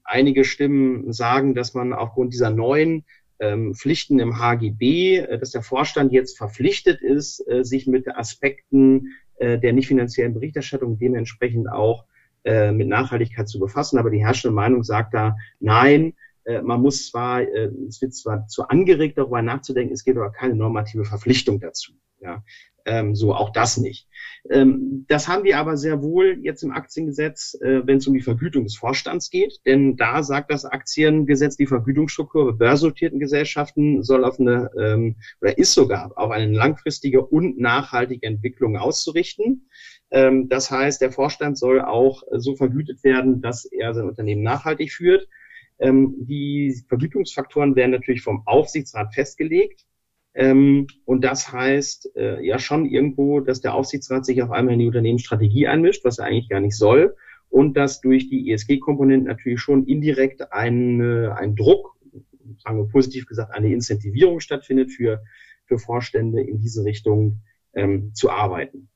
einige 0.03 0.43
Stimmen 0.43 1.11
sagen, 1.11 1.53
dass 1.53 1.73
man 1.73 1.93
aufgrund 1.93 2.33
dieser 2.33 2.49
neuen 2.49 3.03
ähm, 3.39 3.75
Pflichten 3.75 4.19
im 4.19 4.39
HGB, 4.39 5.17
äh, 5.17 5.39
dass 5.39 5.51
der 5.51 5.61
Vorstand 5.61 6.11
jetzt 6.11 6.37
verpflichtet 6.37 7.01
ist, 7.01 7.43
äh, 7.47 7.63
sich 7.63 7.87
mit 7.87 8.07
Aspekten 8.07 9.13
äh, 9.37 9.59
der 9.59 9.73
nicht 9.73 9.87
finanziellen 9.87 10.33
Berichterstattung 10.33 10.97
dementsprechend 10.97 11.69
auch 11.69 12.05
mit 12.49 12.87
Nachhaltigkeit 12.87 13.49
zu 13.49 13.59
befassen. 13.59 13.97
Aber 13.97 14.09
die 14.09 14.23
herrschende 14.25 14.55
Meinung 14.55 14.81
sagt 14.81 15.13
da, 15.13 15.35
nein, 15.59 16.13
äh, 16.47 16.61
man 16.61 16.81
muss 16.81 17.07
zwar, 17.07 17.41
äh, 17.41 17.69
es 17.87 18.01
wird 18.01 18.13
zwar 18.13 18.47
zu 18.47 18.67
angeregt, 18.67 19.17
darüber 19.17 19.41
nachzudenken, 19.41 19.93
es 19.93 20.03
gibt 20.03 20.17
aber 20.17 20.31
keine 20.31 20.55
normative 20.55 21.05
Verpflichtung 21.05 21.59
dazu. 21.59 21.93
Ja, 22.19 22.43
ähm, 22.85 23.15
so 23.15 23.35
auch 23.35 23.51
das 23.51 23.77
nicht. 23.77 24.07
Ähm, 24.49 25.05
das 25.07 25.27
haben 25.27 25.43
wir 25.43 25.59
aber 25.59 25.77
sehr 25.77 26.01
wohl 26.01 26.39
jetzt 26.41 26.63
im 26.63 26.71
Aktiengesetz, 26.71 27.55
äh, 27.61 27.85
wenn 27.85 27.97
es 27.97 28.07
um 28.07 28.13
die 28.13 28.21
Vergütung 28.21 28.63
des 28.63 28.77
Vorstands 28.77 29.29
geht, 29.29 29.59
denn 29.67 29.97
da 29.97 30.23
sagt 30.23 30.51
das 30.51 30.65
Aktiengesetz, 30.65 31.57
die 31.57 31.67
Vergütungsstruktur 31.67 32.45
bei 32.45 32.65
börsennotierten 32.65 33.19
Gesellschaften 33.19 34.01
soll 34.01 34.23
auf 34.23 34.39
eine 34.39 34.71
ähm, 34.79 35.17
oder 35.41 35.57
ist 35.57 35.73
sogar 35.73 36.11
auf 36.15 36.31
eine 36.31 36.51
langfristige 36.51 37.23
und 37.23 37.59
nachhaltige 37.59 38.25
Entwicklung 38.25 38.77
auszurichten. 38.77 39.69
Ähm, 40.09 40.47
das 40.49 40.71
heißt, 40.71 41.01
der 41.01 41.11
Vorstand 41.11 41.57
soll 41.57 41.81
auch 41.81 42.23
so 42.31 42.55
vergütet 42.55 43.03
werden, 43.03 43.41
dass 43.41 43.65
er 43.65 43.93
sein 43.93 44.07
Unternehmen 44.07 44.41
nachhaltig 44.41 44.91
führt. 44.93 45.27
Ähm, 45.79 46.15
die 46.19 46.83
Vergütungsfaktoren 46.87 47.75
werden 47.75 47.91
natürlich 47.91 48.21
vom 48.21 48.43
Aufsichtsrat 48.45 49.13
festgelegt. 49.13 49.85
Ähm, 50.33 50.87
und 51.05 51.23
das 51.23 51.51
heißt 51.51 52.15
äh, 52.15 52.45
ja 52.45 52.59
schon 52.59 52.85
irgendwo, 52.85 53.39
dass 53.39 53.61
der 53.61 53.73
Aufsichtsrat 53.73 54.25
sich 54.25 54.41
auf 54.43 54.51
einmal 54.51 54.73
in 54.73 54.79
die 54.79 54.87
Unternehmensstrategie 54.87 55.67
einmischt, 55.67 56.05
was 56.05 56.19
er 56.19 56.25
eigentlich 56.25 56.49
gar 56.49 56.59
nicht 56.59 56.77
soll. 56.77 57.15
Und 57.49 57.75
dass 57.75 58.01
durch 58.01 58.29
die 58.29 58.51
ESG-Komponenten 58.51 59.27
natürlich 59.27 59.61
schon 59.61 59.85
indirekt 59.85 60.51
ein, 60.51 60.99
äh, 61.01 61.29
ein 61.29 61.55
Druck, 61.55 61.95
sagen 62.59 62.77
wir 62.77 62.87
positiv 62.87 63.25
gesagt, 63.25 63.53
eine 63.53 63.71
Incentivierung 63.71 64.39
stattfindet 64.39 64.91
für, 64.91 65.23
für 65.65 65.79
Vorstände 65.79 66.41
in 66.41 66.59
diese 66.59 66.83
Richtung 66.83 67.41
ähm, 67.73 68.13
zu 68.13 68.29
arbeiten. 68.29 68.89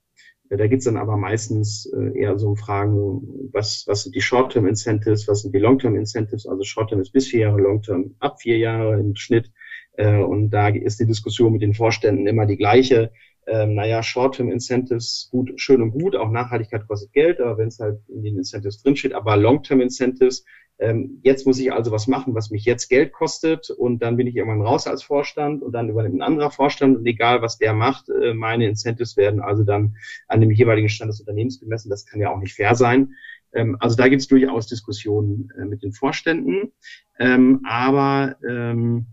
Da 0.57 0.67
geht's 0.67 0.83
dann 0.83 0.97
aber 0.97 1.15
meistens 1.15 1.85
äh, 1.85 2.19
eher 2.19 2.37
so 2.37 2.49
um 2.49 2.57
Fragen, 2.57 3.49
was, 3.53 3.85
was 3.87 4.03
sind 4.03 4.15
die 4.15 4.21
Short-Term-Incentives, 4.21 5.25
was 5.29 5.43
sind 5.43 5.55
die 5.55 5.59
Long-Term-Incentives, 5.59 6.45
also 6.45 6.63
Short-Term 6.63 6.99
ist 6.99 7.13
bis 7.13 7.27
vier 7.27 7.41
Jahre, 7.41 7.61
Long-Term 7.61 8.15
ab 8.19 8.41
vier 8.41 8.57
Jahre 8.57 8.99
im 8.99 9.15
Schnitt. 9.15 9.49
Äh, 9.93 10.17
und 10.17 10.49
da 10.49 10.67
ist 10.67 10.99
die 10.99 11.05
Diskussion 11.05 11.53
mit 11.53 11.61
den 11.61 11.73
Vorständen 11.73 12.27
immer 12.27 12.45
die 12.45 12.57
gleiche. 12.57 13.11
Ähm, 13.47 13.73
naja, 13.73 14.03
Short-Term-Incentives, 14.03 15.29
gut, 15.31 15.53
schön 15.59 15.81
und 15.81 15.91
gut, 15.91 16.15
auch 16.15 16.29
Nachhaltigkeit 16.29 16.87
kostet 16.87 17.11
Geld, 17.11 17.39
aber 17.41 17.57
wenn 17.57 17.69
es 17.69 17.79
halt 17.79 17.99
in 18.07 18.23
den 18.23 18.37
Incentives 18.37 18.83
drinsteht, 18.83 19.13
aber 19.13 19.35
Long-Term-Incentives, 19.35 20.45
ähm, 20.77 21.19
jetzt 21.23 21.45
muss 21.45 21.59
ich 21.59 21.71
also 21.71 21.91
was 21.91 22.07
machen, 22.07 22.35
was 22.35 22.49
mich 22.51 22.65
jetzt 22.65 22.87
Geld 22.87 23.13
kostet 23.13 23.69
und 23.69 24.01
dann 24.01 24.17
bin 24.17 24.27
ich 24.27 24.35
irgendwann 24.35 24.65
raus 24.65 24.87
als 24.87 25.03
Vorstand 25.03 25.61
und 25.61 25.71
dann 25.73 25.89
übernimmt 25.89 26.15
ein 26.15 26.21
anderer 26.21 26.51
Vorstand 26.51 26.97
und 26.97 27.05
egal 27.05 27.41
was 27.41 27.57
der 27.57 27.73
macht, 27.73 28.09
äh, 28.09 28.33
meine 28.33 28.67
Incentives 28.67 29.17
werden 29.17 29.41
also 29.41 29.63
dann 29.63 29.95
an 30.27 30.41
dem 30.41 30.51
jeweiligen 30.51 30.89
Stand 30.89 31.09
des 31.09 31.19
Unternehmens 31.19 31.59
gemessen. 31.59 31.89
Das 31.89 32.05
kann 32.05 32.19
ja 32.19 32.31
auch 32.31 32.39
nicht 32.39 32.55
fair 32.55 32.75
sein. 32.75 33.13
Ähm, 33.53 33.77
also 33.79 33.95
da 33.95 34.07
gibt 34.07 34.21
es 34.21 34.27
durchaus 34.27 34.67
Diskussionen 34.67 35.49
äh, 35.57 35.65
mit 35.65 35.83
den 35.83 35.93
Vorständen. 35.93 36.71
Ähm, 37.19 37.61
aber 37.63 38.37
ähm, 38.47 39.07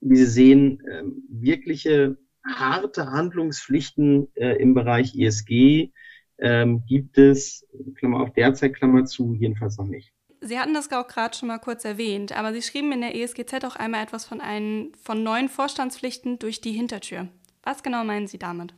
wie 0.00 0.16
Sie 0.16 0.26
sehen, 0.26 0.82
ähm, 0.90 1.24
wirkliche 1.28 2.16
harte 2.44 3.10
Handlungspflichten 3.10 4.28
äh, 4.34 4.56
im 4.56 4.74
Bereich 4.74 5.14
ESG 5.16 5.90
ähm, 6.38 6.84
gibt 6.86 7.18
es, 7.18 7.66
Klammer 7.96 8.20
auf 8.20 8.32
derzeit, 8.32 8.74
Klammer 8.74 9.04
zu, 9.04 9.34
jedenfalls 9.34 9.76
noch 9.78 9.86
nicht. 9.86 10.12
Sie 10.40 10.58
hatten 10.58 10.72
das 10.72 10.90
auch 10.90 11.06
gerade 11.06 11.36
schon 11.36 11.48
mal 11.48 11.58
kurz 11.58 11.84
erwähnt, 11.84 12.36
aber 12.36 12.54
Sie 12.54 12.62
schrieben 12.62 12.92
in 12.92 13.02
der 13.02 13.14
ESGZ 13.14 13.64
auch 13.64 13.76
einmal 13.76 14.02
etwas 14.02 14.24
von, 14.24 14.40
einen, 14.40 14.94
von 14.94 15.22
neuen 15.22 15.50
Vorstandspflichten 15.50 16.38
durch 16.38 16.62
die 16.62 16.72
Hintertür. 16.72 17.28
Was 17.62 17.82
genau 17.82 18.04
meinen 18.04 18.26
Sie 18.26 18.38
damit? 18.38 18.74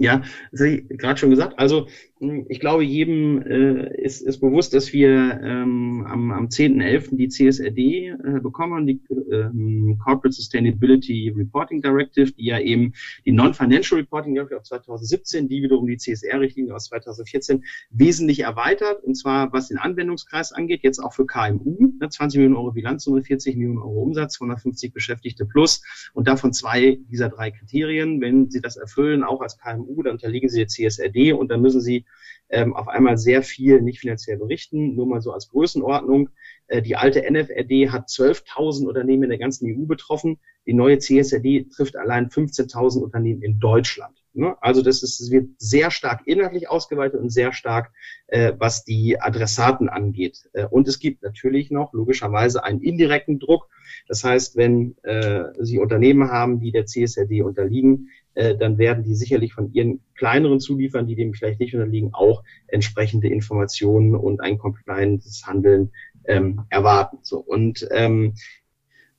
Ja, 0.00 0.22
das 0.52 0.60
habe 0.60 0.70
ich 0.70 0.88
gerade 0.98 1.18
schon 1.18 1.30
gesagt. 1.30 1.58
Also 1.58 1.88
hm, 2.20 2.46
ich 2.48 2.58
glaube, 2.58 2.84
jedem 2.84 3.42
äh, 3.42 4.02
ist, 4.02 4.22
ist 4.22 4.40
bewusst, 4.40 4.74
dass 4.74 4.92
wir 4.92 5.40
ähm, 5.42 6.04
am, 6.08 6.30
am 6.32 6.46
10.11. 6.46 7.16
die 7.16 7.28
CSRD 7.28 8.08
äh, 8.08 8.40
bekommen, 8.40 8.86
die 8.86 9.00
ähm, 9.30 9.98
Corporate 10.02 10.32
Sustainability 10.32 11.32
Reporting 11.36 11.80
Directive, 11.80 12.32
die 12.32 12.46
ja 12.46 12.58
eben 12.58 12.92
die 13.24 13.32
Non-Financial 13.32 14.00
Reporting 14.00 14.34
Directive 14.34 14.60
aus 14.60 14.68
2017, 14.68 15.48
die 15.48 15.62
wiederum 15.62 15.86
die 15.86 15.96
CSR-Richtlinie 15.96 16.74
aus 16.74 16.86
2014 16.86 17.64
wesentlich 17.90 18.40
erweitert, 18.40 19.02
und 19.04 19.14
zwar 19.14 19.52
was 19.52 19.68
den 19.68 19.78
Anwendungskreis 19.78 20.52
angeht, 20.52 20.80
jetzt 20.82 20.98
auch 20.98 21.12
für 21.12 21.26
KMU, 21.26 21.92
ne, 22.00 22.08
20 22.08 22.38
Millionen 22.38 22.56
Euro 22.56 22.72
Bilanzsumme, 22.72 23.22
40 23.22 23.56
Millionen 23.56 23.78
Euro 23.78 24.02
Umsatz, 24.02 24.40
150 24.40 24.92
Beschäftigte 24.92 25.46
plus 25.46 25.82
und 26.14 26.26
davon 26.26 26.52
zwei 26.52 26.98
dieser 27.10 27.28
drei 27.28 27.52
Kriterien. 27.52 28.20
Wenn 28.20 28.50
Sie 28.50 28.60
das 28.60 28.76
erfüllen, 28.76 29.22
auch 29.22 29.40
als 29.40 29.58
KMU, 29.58 29.87
EU, 29.88 30.02
dann 30.02 30.14
unterliegen 30.14 30.48
sie 30.48 30.58
der 30.58 30.68
CSRD 30.68 31.32
und 31.32 31.50
dann 31.50 31.60
müssen 31.60 31.80
sie 31.80 32.04
ähm, 32.50 32.74
auf 32.74 32.88
einmal 32.88 33.18
sehr 33.18 33.42
viel 33.42 33.80
nicht 33.80 34.00
finanziell 34.00 34.38
berichten. 34.38 34.94
Nur 34.94 35.06
mal 35.06 35.20
so 35.20 35.32
als 35.32 35.48
Größenordnung. 35.50 36.30
Äh, 36.66 36.82
die 36.82 36.96
alte 36.96 37.22
NFRD 37.22 37.90
hat 37.90 38.08
12.000 38.08 38.86
Unternehmen 38.86 39.24
in 39.24 39.30
der 39.30 39.38
ganzen 39.38 39.66
EU 39.66 39.86
betroffen. 39.86 40.38
Die 40.66 40.74
neue 40.74 40.98
CSRD 40.98 41.68
trifft 41.70 41.96
allein 41.96 42.28
15.000 42.28 43.00
Unternehmen 43.00 43.42
in 43.42 43.58
Deutschland. 43.58 44.18
Ne? 44.34 44.56
Also 44.60 44.82
das, 44.82 45.02
ist, 45.02 45.20
das 45.20 45.30
wird 45.30 45.48
sehr 45.58 45.90
stark 45.90 46.26
inhaltlich 46.26 46.68
ausgeweitet 46.68 47.20
und 47.20 47.30
sehr 47.30 47.52
stark, 47.52 47.90
äh, 48.28 48.52
was 48.58 48.84
die 48.84 49.20
Adressaten 49.20 49.88
angeht. 49.88 50.48
Äh, 50.52 50.66
und 50.66 50.86
es 50.88 50.98
gibt 50.98 51.22
natürlich 51.22 51.70
noch 51.70 51.92
logischerweise 51.92 52.64
einen 52.64 52.80
indirekten 52.80 53.38
Druck. 53.40 53.68
Das 54.06 54.24
heißt, 54.24 54.56
wenn 54.56 54.96
äh, 55.02 55.44
Sie 55.58 55.78
Unternehmen 55.78 56.30
haben, 56.30 56.60
die 56.60 56.70
der 56.70 56.86
CSRD 56.86 57.42
unterliegen, 57.42 58.10
äh, 58.38 58.56
dann 58.56 58.78
werden 58.78 59.02
die 59.02 59.16
sicherlich 59.16 59.52
von 59.52 59.72
ihren 59.72 60.00
kleineren 60.14 60.60
Zulieferern, 60.60 61.08
die 61.08 61.16
dem 61.16 61.34
vielleicht 61.34 61.58
nicht 61.58 61.74
unterliegen, 61.74 62.14
auch 62.14 62.44
entsprechende 62.68 63.26
Informationen 63.26 64.14
und 64.14 64.40
ein 64.40 64.58
compliantes 64.58 65.44
Handeln 65.44 65.90
ähm, 66.24 66.62
erwarten. 66.70 67.18
So 67.22 67.40
und 67.40 67.88
ähm, 67.90 68.34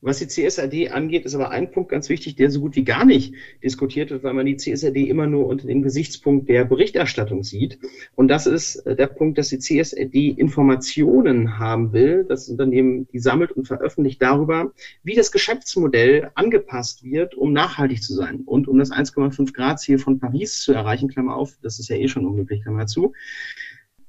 was 0.02 0.18
die 0.18 0.28
CSRD 0.28 0.90
angeht, 0.90 1.26
ist 1.26 1.34
aber 1.34 1.50
ein 1.50 1.70
Punkt 1.70 1.90
ganz 1.90 2.08
wichtig, 2.08 2.36
der 2.36 2.50
so 2.50 2.60
gut 2.60 2.74
wie 2.74 2.84
gar 2.84 3.04
nicht 3.04 3.34
diskutiert 3.62 4.10
wird, 4.10 4.22
weil 4.22 4.32
man 4.32 4.46
die 4.46 4.56
CSRD 4.56 5.08
immer 5.08 5.26
nur 5.26 5.46
unter 5.46 5.66
dem 5.66 5.82
Gesichtspunkt 5.82 6.48
der 6.48 6.64
Berichterstattung 6.64 7.42
sieht. 7.42 7.78
Und 8.14 8.28
das 8.28 8.46
ist 8.46 8.76
äh, 8.86 8.96
der 8.96 9.08
Punkt, 9.08 9.36
dass 9.36 9.48
die 9.48 9.58
CSRD 9.58 10.30
Informationen 10.30 11.58
haben 11.58 11.92
will, 11.92 12.24
das 12.26 12.48
Unternehmen 12.48 13.08
die 13.12 13.18
sammelt 13.18 13.52
und 13.52 13.66
veröffentlicht 13.66 14.22
darüber, 14.22 14.72
wie 15.02 15.14
das 15.14 15.32
Geschäftsmodell 15.32 16.30
angepasst 16.34 17.04
wird, 17.04 17.34
um 17.34 17.52
nachhaltig 17.52 18.02
zu 18.02 18.14
sein 18.14 18.40
und 18.46 18.68
um 18.68 18.78
das 18.78 18.90
1,5 18.90 19.52
Grad 19.52 19.80
Ziel 19.80 19.98
von 19.98 20.18
Paris 20.18 20.62
zu 20.62 20.72
erreichen, 20.72 21.08
Klammer 21.08 21.36
auf, 21.36 21.58
das 21.62 21.78
ist 21.78 21.88
ja 21.88 21.96
eh 21.96 22.08
schon 22.08 22.24
unmöglich, 22.24 22.62
Klammer 22.62 22.86
zu. 22.86 23.12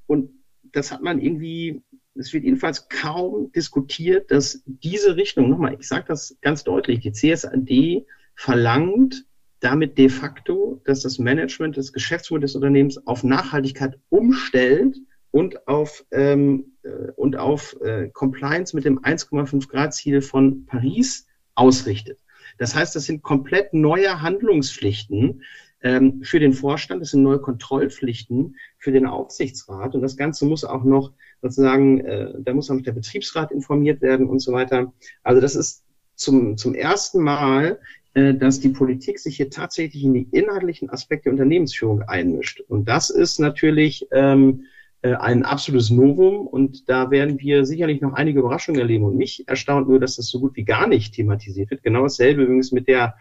Und 0.07 0.29
das 0.71 0.91
hat 0.91 1.01
man 1.01 1.19
irgendwie 1.19 1.81
es 2.15 2.33
wird 2.33 2.43
jedenfalls 2.43 2.89
kaum 2.89 3.51
diskutiert, 3.53 4.31
dass 4.31 4.61
diese 4.65 5.15
Richtung, 5.15 5.49
nochmal, 5.49 5.75
ich 5.79 5.87
sage 5.87 6.05
das 6.07 6.37
ganz 6.41 6.63
deutlich, 6.63 6.99
die 6.99 7.11
CSAD 7.11 8.05
verlangt 8.35 9.25
damit 9.59 9.97
de 9.97 10.09
facto, 10.09 10.81
dass 10.85 11.01
das 11.01 11.19
Management 11.19 11.77
des 11.77 11.93
Geschäftsmodells 11.93 12.53
des 12.53 12.55
Unternehmens 12.55 13.05
auf 13.05 13.23
Nachhaltigkeit 13.23 13.99
umstellt 14.09 14.97
und 15.29 15.67
auf, 15.67 16.03
ähm, 16.11 16.73
äh, 16.81 17.11
und 17.15 17.37
auf 17.37 17.79
äh, 17.81 18.09
Compliance 18.09 18.75
mit 18.75 18.85
dem 18.85 18.99
1,5 18.99 19.67
Grad 19.69 19.93
Ziel 19.93 20.21
von 20.21 20.65
Paris 20.65 21.27
ausrichtet. 21.55 22.19
Das 22.57 22.75
heißt, 22.75 22.95
das 22.95 23.05
sind 23.05 23.21
komplett 23.21 23.73
neue 23.73 24.21
Handlungspflichten, 24.21 25.43
ähm, 25.83 26.21
für 26.23 26.39
den 26.39 26.53
Vorstand, 26.53 27.01
das 27.01 27.11
sind 27.11 27.23
neue 27.23 27.39
Kontrollpflichten 27.39 28.55
für 28.77 28.91
den 28.91 29.07
Aufsichtsrat 29.07 29.95
und 29.95 30.01
das 30.01 30.15
Ganze 30.15 30.45
muss 30.45 30.63
auch 30.63 30.83
noch 30.83 31.11
sozusagen, 31.41 32.01
äh, 32.01 32.33
da 32.39 32.53
muss 32.53 32.69
auch 32.69 32.75
noch 32.75 32.83
der 32.83 32.91
Betriebsrat 32.91 33.51
informiert 33.51 34.01
werden 34.01 34.27
und 34.27 34.39
so 34.39 34.51
weiter. 34.53 34.93
Also 35.23 35.41
das 35.41 35.55
ist 35.55 35.83
zum, 36.15 36.57
zum 36.57 36.75
ersten 36.75 37.21
Mal, 37.23 37.79
äh, 38.13 38.33
dass 38.33 38.59
die 38.59 38.69
Politik 38.69 39.19
sich 39.19 39.37
hier 39.37 39.49
tatsächlich 39.49 40.03
in 40.03 40.13
die 40.13 40.27
inhaltlichen 40.31 40.89
Aspekte 40.89 41.25
der 41.25 41.33
Unternehmensführung 41.33 42.03
einmischt. 42.03 42.61
Und 42.67 42.87
das 42.87 43.09
ist 43.09 43.39
natürlich 43.39 44.07
ähm, 44.11 44.65
äh, 45.01 45.15
ein 45.15 45.43
absolutes 45.45 45.89
Novum 45.89 46.45
und 46.45 46.87
da 46.89 47.09
werden 47.09 47.39
wir 47.39 47.65
sicherlich 47.65 48.01
noch 48.01 48.13
einige 48.13 48.39
Überraschungen 48.39 48.79
erleben. 48.79 49.05
Und 49.05 49.17
mich 49.17 49.47
erstaunt 49.47 49.87
nur, 49.87 49.99
dass 49.99 50.17
das 50.17 50.27
so 50.27 50.39
gut 50.39 50.55
wie 50.55 50.63
gar 50.63 50.87
nicht 50.87 51.15
thematisiert 51.15 51.71
wird. 51.71 51.83
Genau 51.83 52.03
dasselbe 52.03 52.43
übrigens 52.43 52.71
mit 52.71 52.87
der 52.87 53.15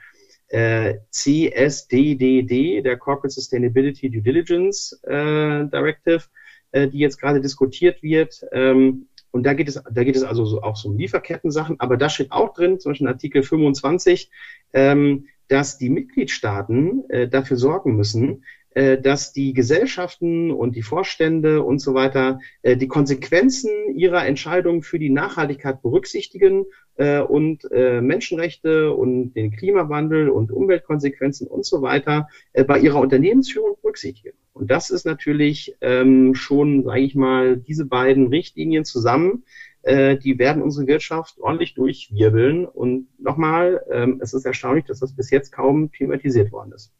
äh, 0.48 0.96
CSDDD, 1.10 2.82
der 2.82 2.96
Corporate 2.96 3.32
Sustainability 3.32 4.10
Due 4.10 4.22
Diligence 4.22 5.00
äh, 5.04 5.66
Directive, 5.66 6.24
äh, 6.72 6.88
die 6.88 6.98
jetzt 6.98 7.20
gerade 7.20 7.40
diskutiert 7.40 8.02
wird. 8.02 8.44
Ähm, 8.52 9.06
und 9.30 9.44
da 9.44 9.54
geht 9.54 9.68
es, 9.68 9.82
da 9.90 10.04
geht 10.04 10.16
es 10.16 10.24
also 10.24 10.44
so, 10.44 10.62
auch 10.62 10.76
so 10.76 10.88
um 10.88 10.98
Lieferketten-Sachen, 10.98 11.78
aber 11.78 11.96
da 11.96 12.08
steht 12.08 12.32
auch 12.32 12.52
drin, 12.52 12.80
zum 12.80 12.90
Beispiel 12.90 13.06
in 13.06 13.12
Artikel 13.12 13.42
25, 13.42 14.30
ähm, 14.72 15.26
dass 15.48 15.78
die 15.78 15.90
Mitgliedstaaten 15.90 17.08
äh, 17.10 17.28
dafür 17.28 17.56
sorgen 17.56 17.96
müssen, 17.96 18.44
äh, 18.72 18.98
dass 18.98 19.32
die 19.32 19.52
Gesellschaften 19.52 20.52
und 20.52 20.76
die 20.76 20.82
Vorstände 20.82 21.62
und 21.62 21.80
so 21.80 21.94
weiter 21.94 22.38
äh, 22.62 22.76
die 22.76 22.86
Konsequenzen 22.86 23.70
ihrer 23.96 24.24
Entscheidungen 24.26 24.82
für 24.82 25.00
die 25.00 25.10
Nachhaltigkeit 25.10 25.82
berücksichtigen 25.82 26.66
äh, 26.94 27.20
und 27.20 27.68
äh, 27.72 28.00
Menschenrechte 28.00 28.92
und 28.92 29.32
den 29.32 29.50
Klimawandel 29.50 30.28
und 30.28 30.52
Umweltkonsequenzen 30.52 31.48
und 31.48 31.66
so 31.66 31.82
weiter 31.82 32.28
äh, 32.52 32.62
bei 32.62 32.78
ihrer 32.78 33.00
Unternehmensführung 33.00 33.76
berücksichtigen. 33.82 34.36
Und 34.60 34.70
das 34.70 34.90
ist 34.90 35.06
natürlich 35.06 35.74
ähm, 35.80 36.34
schon, 36.34 36.84
sage 36.84 37.00
ich 37.00 37.14
mal, 37.14 37.56
diese 37.56 37.86
beiden 37.86 38.26
Richtlinien 38.26 38.84
zusammen, 38.84 39.44
äh, 39.80 40.18
die 40.18 40.38
werden 40.38 40.62
unsere 40.62 40.86
Wirtschaft 40.86 41.38
ordentlich 41.40 41.72
durchwirbeln. 41.72 42.66
Und 42.66 43.08
nochmal, 43.18 43.82
ähm, 43.90 44.20
es 44.22 44.34
ist 44.34 44.44
erstaunlich, 44.44 44.84
dass 44.84 45.00
das 45.00 45.16
bis 45.16 45.30
jetzt 45.30 45.50
kaum 45.50 45.90
thematisiert 45.92 46.52
worden 46.52 46.72
ist. 46.72 46.92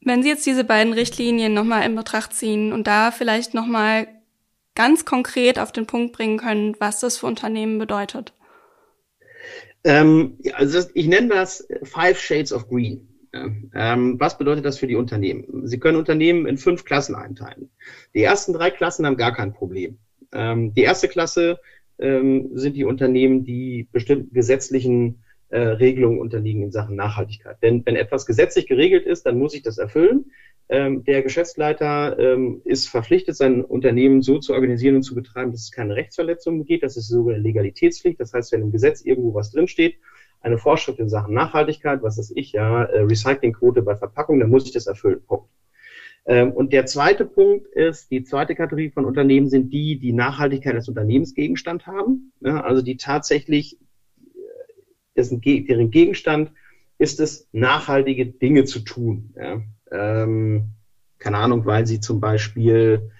Wenn 0.00 0.22
Sie 0.22 0.30
jetzt 0.30 0.46
diese 0.46 0.64
beiden 0.64 0.94
Richtlinien 0.94 1.52
nochmal 1.52 1.84
in 1.84 1.94
Betracht 1.94 2.32
ziehen 2.32 2.72
und 2.72 2.86
da 2.86 3.10
vielleicht 3.10 3.52
nochmal 3.52 4.06
ganz 4.74 5.04
konkret 5.04 5.58
auf 5.58 5.70
den 5.70 5.84
Punkt 5.84 6.14
bringen 6.14 6.38
können, 6.38 6.76
was 6.78 7.00
das 7.00 7.18
für 7.18 7.26
Unternehmen 7.26 7.78
bedeutet. 7.78 8.32
Ähm, 9.84 10.38
also 10.54 10.80
ich 10.94 11.08
nenne 11.08 11.28
das 11.28 11.68
Five 11.82 12.18
Shades 12.18 12.54
of 12.54 12.70
Green. 12.70 13.13
Ähm, 13.74 14.20
was 14.20 14.38
bedeutet 14.38 14.64
das 14.64 14.78
für 14.78 14.86
die 14.86 14.96
Unternehmen? 14.96 15.66
Sie 15.66 15.78
können 15.78 15.98
Unternehmen 15.98 16.46
in 16.46 16.58
fünf 16.58 16.84
Klassen 16.84 17.14
einteilen. 17.14 17.70
Die 18.14 18.22
ersten 18.22 18.52
drei 18.52 18.70
Klassen 18.70 19.06
haben 19.06 19.16
gar 19.16 19.34
kein 19.34 19.52
Problem. 19.52 19.98
Ähm, 20.32 20.74
die 20.74 20.82
erste 20.82 21.08
Klasse 21.08 21.58
ähm, 21.98 22.50
sind 22.54 22.76
die 22.76 22.84
Unternehmen, 22.84 23.44
die 23.44 23.88
bestimmten 23.90 24.32
gesetzlichen 24.32 25.24
äh, 25.48 25.58
Regelungen 25.58 26.18
unterliegen 26.18 26.62
in 26.62 26.72
Sachen 26.72 26.96
Nachhaltigkeit. 26.96 27.56
Denn 27.62 27.84
wenn 27.86 27.96
etwas 27.96 28.26
gesetzlich 28.26 28.66
geregelt 28.66 29.06
ist, 29.06 29.24
dann 29.26 29.38
muss 29.38 29.54
ich 29.54 29.62
das 29.62 29.78
erfüllen. 29.78 30.26
Ähm, 30.68 31.04
der 31.04 31.22
Geschäftsleiter 31.22 32.18
ähm, 32.18 32.62
ist 32.64 32.88
verpflichtet, 32.88 33.36
sein 33.36 33.62
Unternehmen 33.62 34.22
so 34.22 34.38
zu 34.38 34.54
organisieren 34.54 34.96
und 34.96 35.02
zu 35.02 35.14
betreiben, 35.14 35.52
dass 35.52 35.62
es 35.62 35.70
keine 35.70 35.94
Rechtsverletzungen 35.94 36.64
gibt. 36.64 36.82
Das 36.82 36.96
ist 36.96 37.08
sogar 37.08 37.34
eine 37.34 37.42
Legalitätspflicht. 37.42 38.18
Das 38.18 38.32
heißt, 38.32 38.52
wenn 38.52 38.62
im 38.62 38.72
Gesetz 38.72 39.02
irgendwo 39.02 39.34
was 39.34 39.50
drinsteht, 39.50 39.96
eine 40.44 40.58
Vorschrift 40.58 40.98
in 40.98 41.08
Sachen 41.08 41.34
Nachhaltigkeit, 41.34 42.02
was 42.02 42.18
ist 42.18 42.32
ich, 42.36 42.52
ja, 42.52 42.84
äh, 42.84 43.00
Recyclingquote 43.00 43.82
bei 43.82 43.96
Verpackung, 43.96 44.40
dann 44.40 44.50
muss 44.50 44.66
ich 44.66 44.72
das 44.72 44.86
erfüllen. 44.86 45.22
Punkt. 45.26 45.48
Ähm, 46.26 46.52
und 46.52 46.72
der 46.72 46.86
zweite 46.86 47.24
Punkt 47.24 47.66
ist, 47.68 48.10
die 48.10 48.24
zweite 48.24 48.54
Kategorie 48.54 48.90
von 48.90 49.04
Unternehmen 49.04 49.48
sind 49.48 49.72
die, 49.72 49.98
die 49.98 50.12
Nachhaltigkeit 50.12 50.74
als 50.74 50.88
Unternehmensgegenstand 50.88 51.86
haben. 51.86 52.32
also 52.42 52.82
die 52.82 52.96
tatsächlich, 52.96 53.78
äh, 53.78 54.38
dessen, 55.16 55.40
deren 55.40 55.90
Gegenstand 55.90 56.52
ist 56.98 57.20
es, 57.20 57.48
nachhaltige 57.52 58.26
Dinge 58.26 58.64
zu 58.64 58.80
tun. 58.80 59.34
Ähm, 59.90 60.70
keine 61.18 61.38
Ahnung, 61.38 61.64
weil 61.66 61.86
sie 61.86 62.00
zum 62.00 62.20
Beispiel 62.20 63.10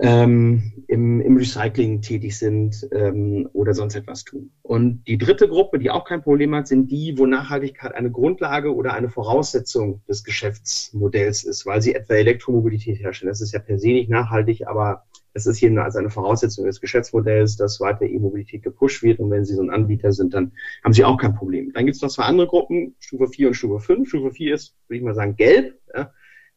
ähm, 0.00 0.72
im, 0.88 1.20
im 1.20 1.36
Recycling 1.36 2.02
tätig 2.02 2.36
sind 2.36 2.88
ähm, 2.92 3.48
oder 3.52 3.74
sonst 3.74 3.94
etwas 3.94 4.24
tun. 4.24 4.50
Und 4.62 5.04
die 5.06 5.18
dritte 5.18 5.48
Gruppe, 5.48 5.78
die 5.78 5.90
auch 5.90 6.04
kein 6.04 6.22
Problem 6.22 6.54
hat, 6.54 6.66
sind 6.66 6.90
die, 6.90 7.16
wo 7.16 7.26
Nachhaltigkeit 7.26 7.94
eine 7.94 8.10
Grundlage 8.10 8.74
oder 8.74 8.94
eine 8.94 9.08
Voraussetzung 9.08 10.02
des 10.08 10.24
Geschäftsmodells 10.24 11.44
ist, 11.44 11.64
weil 11.64 11.80
sie 11.80 11.94
etwa 11.94 12.14
Elektromobilität 12.14 12.98
herstellen. 12.98 13.30
Das 13.30 13.40
ist 13.40 13.52
ja 13.52 13.60
per 13.60 13.78
se 13.78 13.88
nicht 13.88 14.10
nachhaltig, 14.10 14.66
aber 14.66 15.04
es 15.32 15.46
ist 15.46 15.60
jedenfalls 15.60 15.96
eine 15.96 16.10
Voraussetzung 16.10 16.64
des 16.64 16.80
Geschäftsmodells, 16.80 17.56
dass 17.56 17.80
weiter 17.80 18.04
E-Mobilität 18.04 18.62
gepusht 18.62 19.02
wird. 19.02 19.18
Und 19.18 19.30
wenn 19.30 19.44
Sie 19.44 19.54
so 19.54 19.62
ein 19.62 19.70
Anbieter 19.70 20.12
sind, 20.12 20.32
dann 20.32 20.52
haben 20.82 20.92
Sie 20.92 21.04
auch 21.04 21.16
kein 21.16 21.34
Problem. 21.34 21.72
Dann 21.72 21.86
gibt 21.86 21.96
es 21.96 22.02
noch 22.02 22.10
zwei 22.10 22.24
andere 22.24 22.46
Gruppen, 22.46 22.94
Stufe 23.00 23.28
4 23.28 23.48
und 23.48 23.54
Stufe 23.54 23.80
5. 23.80 24.08
Stufe 24.08 24.30
4 24.32 24.54
ist, 24.54 24.76
würde 24.86 24.98
ich 24.98 25.04
mal 25.04 25.14
sagen, 25.14 25.34
gelb. 25.34 25.74
Ja. 25.92 26.12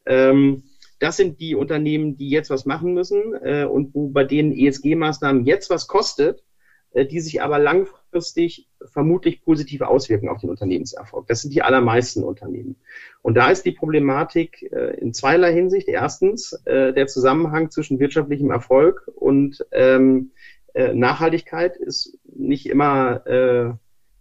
Ähm, 0.05 0.63
das 0.99 1.17
sind 1.17 1.39
die 1.39 1.55
Unternehmen, 1.55 2.17
die 2.17 2.29
jetzt 2.29 2.49
was 2.49 2.65
machen 2.65 2.93
müssen 2.93 3.33
äh, 3.41 3.65
und 3.65 3.93
wo 3.93 4.09
bei 4.09 4.23
denen 4.23 4.51
ESG-Maßnahmen 4.51 5.45
jetzt 5.45 5.69
was 5.69 5.87
kostet, 5.87 6.43
äh, 6.91 7.05
die 7.05 7.19
sich 7.19 7.41
aber 7.41 7.59
langfristig 7.59 8.67
vermutlich 8.91 9.43
positiv 9.43 9.81
auswirken 9.81 10.29
auf 10.29 10.41
den 10.41 10.49
Unternehmenserfolg. 10.49 11.27
Das 11.27 11.41
sind 11.41 11.53
die 11.53 11.61
allermeisten 11.61 12.23
Unternehmen. 12.23 12.77
Und 13.21 13.35
da 13.35 13.51
ist 13.51 13.65
die 13.65 13.71
Problematik 13.71 14.63
äh, 14.71 14.97
in 14.99 15.13
zweierlei 15.13 15.53
Hinsicht. 15.53 15.87
Erstens 15.87 16.53
äh, 16.65 16.93
der 16.93 17.07
Zusammenhang 17.07 17.69
zwischen 17.69 17.99
wirtschaftlichem 17.99 18.49
Erfolg 18.49 19.09
und 19.15 19.65
ähm, 19.71 20.31
äh, 20.73 20.93
Nachhaltigkeit 20.93 21.77
ist 21.77 22.17
nicht 22.25 22.67
immer 22.67 23.25
äh, 23.27 23.73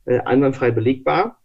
äh 0.07 0.21
einwandfrei 0.21 0.71
belegbar. 0.71 1.39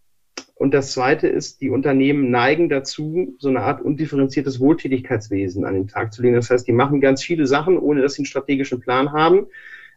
Und 0.62 0.74
das 0.74 0.92
Zweite 0.92 1.26
ist, 1.26 1.60
die 1.60 1.70
Unternehmen 1.70 2.30
neigen 2.30 2.68
dazu, 2.68 3.34
so 3.40 3.48
eine 3.48 3.62
Art 3.62 3.82
undifferenziertes 3.82 4.60
Wohltätigkeitswesen 4.60 5.64
an 5.64 5.74
den 5.74 5.88
Tag 5.88 6.12
zu 6.12 6.22
legen. 6.22 6.36
Das 6.36 6.50
heißt, 6.50 6.68
die 6.68 6.72
machen 6.72 7.00
ganz 7.00 7.20
viele 7.20 7.48
Sachen, 7.48 7.80
ohne 7.80 8.00
dass 8.00 8.14
sie 8.14 8.20
einen 8.20 8.26
strategischen 8.26 8.78
Plan 8.78 9.10
haben 9.10 9.48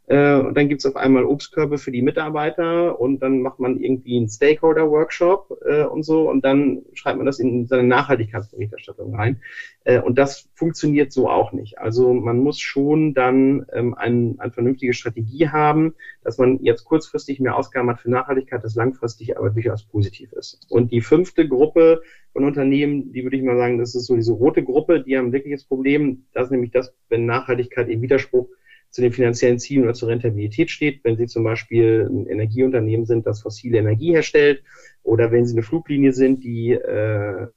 äh, 0.07 0.35
und 0.35 0.55
dann 0.55 0.69
gibt's 0.69 0.85
auf 0.85 0.95
einmal 0.95 1.25
Obstkörbe 1.25 1.77
für 1.79 1.91
die 1.91 2.03
Mitarbeiter 2.03 2.99
und 2.99 3.23
dann 3.23 3.41
macht 3.41 3.59
man 3.59 3.79
irgendwie 3.79 4.17
einen 4.17 4.29
Stakeholder-Workshop 4.29 5.57
äh, 5.65 5.83
und 5.83 6.03
so 6.03 6.29
und 6.29 6.45
dann 6.45 6.83
schreibt 6.93 7.17
man 7.17 7.25
das 7.25 7.39
in 7.39 7.65
seine 7.65 7.87
Nachhaltigkeitsberichterstattung 7.87 9.15
rein. 9.15 9.41
Äh, 9.83 9.99
und 10.01 10.19
das 10.19 10.47
funktioniert 10.53 11.11
so 11.11 11.27
auch 11.27 11.53
nicht. 11.53 11.79
Also 11.79 12.13
man 12.13 12.37
muss 12.37 12.59
schon 12.59 13.15
dann 13.15 13.65
ähm, 13.73 13.95
ein, 13.95 14.35
eine 14.37 14.51
vernünftige 14.51 14.93
Strategie 14.93 15.49
haben, 15.49 15.95
dass 16.23 16.37
man 16.37 16.59
jetzt 16.61 16.85
kurzfristig 16.85 17.39
mehr 17.39 17.55
Ausgaben 17.55 17.89
hat 17.89 17.99
für 17.99 18.11
Nachhaltigkeit, 18.11 18.63
das 18.63 18.75
langfristig 18.75 19.37
aber 19.37 19.49
durchaus 19.49 19.85
positiv 19.85 20.33
ist. 20.33 20.67
Und 20.69 20.91
die 20.91 21.01
fünfte 21.01 21.47
Gruppe 21.47 22.03
von 22.31 22.43
Unternehmen, 22.43 23.11
die 23.11 23.23
würde 23.23 23.37
ich 23.37 23.43
mal 23.43 23.57
sagen, 23.57 23.79
das 23.79 23.95
ist 23.95 24.05
so 24.05 24.15
diese 24.15 24.33
rote 24.33 24.63
Gruppe, 24.63 25.01
die 25.01 25.17
haben 25.17 25.31
wirklich 25.33 25.53
das 25.53 25.63
Problem, 25.63 26.25
das 26.33 26.45
ist 26.45 26.51
nämlich 26.51 26.71
das, 26.71 26.93
wenn 27.09 27.25
Nachhaltigkeit 27.25 27.89
im 27.89 28.01
Widerspruch 28.01 28.47
zu 28.89 29.01
den 29.01 29.11
finanziellen 29.11 29.59
Zielen 29.59 29.83
oder 29.83 29.93
zur 29.93 30.09
Rentabilität 30.09 30.69
steht. 30.69 31.03
Wenn 31.03 31.17
Sie 31.17 31.27
zum 31.27 31.43
Beispiel 31.43 32.07
ein 32.09 32.27
Energieunternehmen 32.27 33.05
sind, 33.05 33.25
das 33.25 33.41
fossile 33.41 33.77
Energie 33.79 34.13
herstellt, 34.13 34.63
oder 35.03 35.31
wenn 35.31 35.45
Sie 35.45 35.53
eine 35.53 35.63
Fluglinie 35.63 36.13
sind, 36.13 36.43
die 36.43 36.71
äh, 36.71 37.43
äh, 37.43 37.47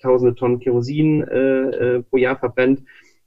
tausende 0.00 0.34
Tonnen 0.34 0.60
Kerosin 0.60 1.22
äh, 1.22 1.96
äh, 1.96 2.02
pro 2.02 2.16
Jahr 2.16 2.38
verbrennt, 2.38 2.82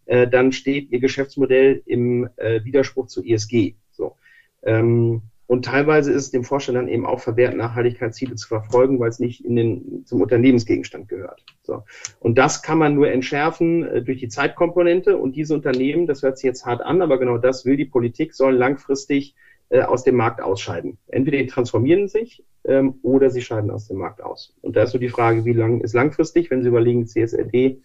äh, 0.05 0.27
dann 0.27 0.51
steht 0.51 0.91
Ihr 0.91 0.99
Geschäftsmodell 0.99 1.81
im 1.85 2.29
äh, 2.37 2.63
Widerspruch 2.63 3.07
zu 3.07 3.23
ESG. 3.23 3.75
So. 3.91 4.15
Ähm, 4.63 5.21
und 5.47 5.63
teilweise 5.63 6.11
ist 6.11 6.33
dem 6.33 6.43
Vorstand 6.43 6.77
dann 6.77 6.89
eben 6.89 7.05
auch 7.05 7.21
verwehrt, 7.21 7.55
Nachhaltigkeitsziele 7.55 8.35
zu 8.35 8.49
verfolgen, 8.49 8.99
weil 8.99 9.09
es 9.09 9.19
nicht 9.19 9.45
in 9.45 9.55
den, 9.55 10.05
zum 10.05 10.21
Unternehmensgegenstand 10.21 11.07
gehört. 11.07 11.41
So. 11.63 11.83
Und 12.19 12.37
das 12.37 12.61
kann 12.61 12.77
man 12.77 12.95
nur 12.95 13.09
entschärfen 13.09 13.85
äh, 13.85 14.01
durch 14.03 14.19
die 14.19 14.27
Zeitkomponente. 14.27 15.17
Und 15.17 15.37
diese 15.37 15.53
Unternehmen, 15.53 16.05
das 16.05 16.21
hört 16.21 16.37
sich 16.37 16.45
jetzt 16.45 16.65
hart 16.65 16.81
an, 16.81 17.01
aber 17.01 17.17
genau 17.17 17.37
das 17.37 17.65
will 17.65 17.77
die 17.77 17.85
Politik, 17.85 18.33
sollen 18.33 18.57
langfristig 18.57 19.35
äh, 19.69 19.83
aus 19.83 20.03
dem 20.03 20.15
Markt 20.15 20.41
ausscheiden. 20.41 20.97
Entweder 21.07 21.37
die 21.37 21.47
transformieren 21.47 22.09
sich 22.09 22.43
ähm, 22.65 22.95
oder 23.01 23.29
sie 23.29 23.41
scheiden 23.41 23.71
aus 23.71 23.87
dem 23.87 23.97
Markt 23.97 24.21
aus. 24.21 24.53
Und 24.61 24.75
da 24.75 24.83
ist 24.83 24.91
so 24.91 24.97
die 24.97 25.09
Frage, 25.09 25.45
wie 25.45 25.53
lang 25.53 25.79
ist 25.79 25.93
langfristig, 25.93 26.51
wenn 26.51 26.61
Sie 26.61 26.67
überlegen, 26.67 27.07
CSLD 27.07 27.81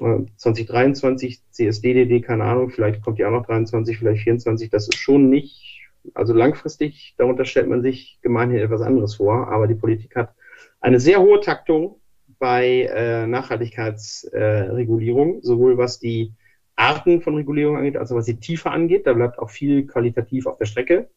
äh, 0.00 0.18
2023, 0.36 1.42
CSDDD, 1.50 2.22
keine 2.22 2.44
Ahnung, 2.44 2.70
vielleicht 2.70 3.02
kommt 3.02 3.18
ja 3.18 3.28
auch 3.28 3.32
noch 3.32 3.44
23, 3.44 3.98
vielleicht 3.98 4.22
24, 4.22 4.70
das 4.70 4.88
ist 4.88 4.96
schon 4.96 5.28
nicht 5.28 5.83
also 6.12 6.34
langfristig, 6.34 7.14
darunter 7.16 7.44
stellt 7.44 7.68
man 7.68 7.82
sich 7.82 8.18
gemeinhin 8.22 8.58
etwas 8.58 8.80
anderes 8.82 9.16
vor, 9.16 9.48
aber 9.48 9.66
die 9.66 9.74
Politik 9.74 10.14
hat 10.16 10.34
eine 10.80 11.00
sehr 11.00 11.20
hohe 11.20 11.40
Taktung 11.40 12.00
bei 12.38 12.82
äh, 12.82 13.26
Nachhaltigkeitsregulierung, 13.26 15.38
äh, 15.38 15.42
sowohl 15.42 15.78
was 15.78 15.98
die 15.98 16.34
Arten 16.76 17.22
von 17.22 17.36
Regulierung 17.36 17.76
angeht, 17.76 17.96
als 17.96 18.12
auch 18.12 18.16
was 18.16 18.26
die 18.26 18.40
Tiefe 18.40 18.70
angeht. 18.70 19.06
Da 19.06 19.14
bleibt 19.14 19.38
auch 19.38 19.50
viel 19.50 19.86
qualitativ 19.86 20.46
auf 20.46 20.58
der 20.58 20.66
Strecke. 20.66 21.08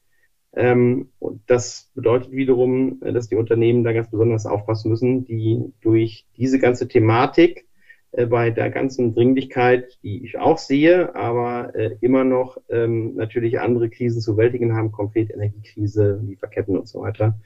Ähm, 0.54 1.10
und 1.20 1.42
das 1.48 1.92
bedeutet 1.94 2.32
wiederum, 2.32 3.02
äh, 3.04 3.12
dass 3.12 3.28
die 3.28 3.36
Unternehmen 3.36 3.84
da 3.84 3.92
ganz 3.94 4.10
besonders 4.10 4.46
aufpassen 4.46 4.90
müssen, 4.90 5.26
die 5.26 5.74
durch 5.82 6.26
diese 6.38 6.60
ganze 6.60 6.88
Thematik 6.88 7.67
bei 8.12 8.50
der 8.50 8.70
ganzen 8.70 9.14
Dringlichkeit, 9.14 10.00
die 10.02 10.24
ich 10.24 10.40
auch 10.40 10.58
sehe, 10.58 11.14
aber 11.16 11.76
äh, 11.76 11.98
immer 12.02 12.24
noch 12.24 12.58
ähm, 12.70 13.16
natürlich 13.16 13.60
andere 13.60 13.90
Krisen 13.90 14.22
zu 14.22 14.36
bewältigen 14.36 14.74
haben, 14.74 14.92
konkret 14.92 15.30
Energiekrise, 15.30 16.20
Lieferketten 16.26 16.78
und 16.78 16.88
so 16.88 17.02
weiter. 17.02 17.40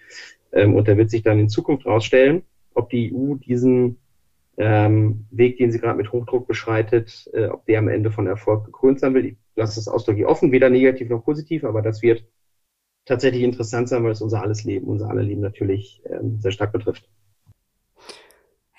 Ähm, 0.54 0.76
und 0.76 0.88
da 0.88 0.96
wird 0.98 1.10
sich 1.10 1.24
dann 1.24 1.40
in 1.40 1.50
Zukunft 1.50 1.86
rausstellen, 1.86 2.44
ob 2.74 2.90
die 2.90 3.14
EU 3.14 3.36
diesen 3.36 3.98
ähm, 4.58 5.26
Weg, 5.32 5.58
den 5.58 5.72
sie 5.72 5.80
gerade 5.80 5.98
mit 5.98 6.12
Hochdruck 6.12 6.48
beschreitet, 6.48 7.30
äh, 7.34 7.48
ob 7.48 7.66
der 7.66 7.80
am 7.80 7.88
Ende 7.88 8.12
von 8.12 8.28
Erfolg 8.28 8.66
gekrönt 8.66 9.00
sein 9.00 9.14
will. 9.14 9.26
Ich 9.26 9.38
lasse 9.56 9.76
das 9.76 9.88
ausdrücklich 9.88 10.26
offen, 10.26 10.52
weder 10.52 10.70
negativ 10.70 11.10
noch 11.10 11.24
positiv, 11.24 11.64
aber 11.64 11.82
das 11.82 12.02
wird 12.02 12.26
tatsächlich 13.06 13.44
interessant 13.44 13.90
sein, 13.90 14.04
weil 14.04 14.12
es 14.12 14.22
unser 14.22 14.42
alles 14.42 14.64
Leben, 14.64 14.88
unser 14.88 15.10
aller 15.10 15.24
Leben 15.24 15.42
natürlich 15.42 16.04
ähm, 16.06 16.40
sehr 16.40 16.52
stark 16.52 16.72
betrifft. 16.72 17.10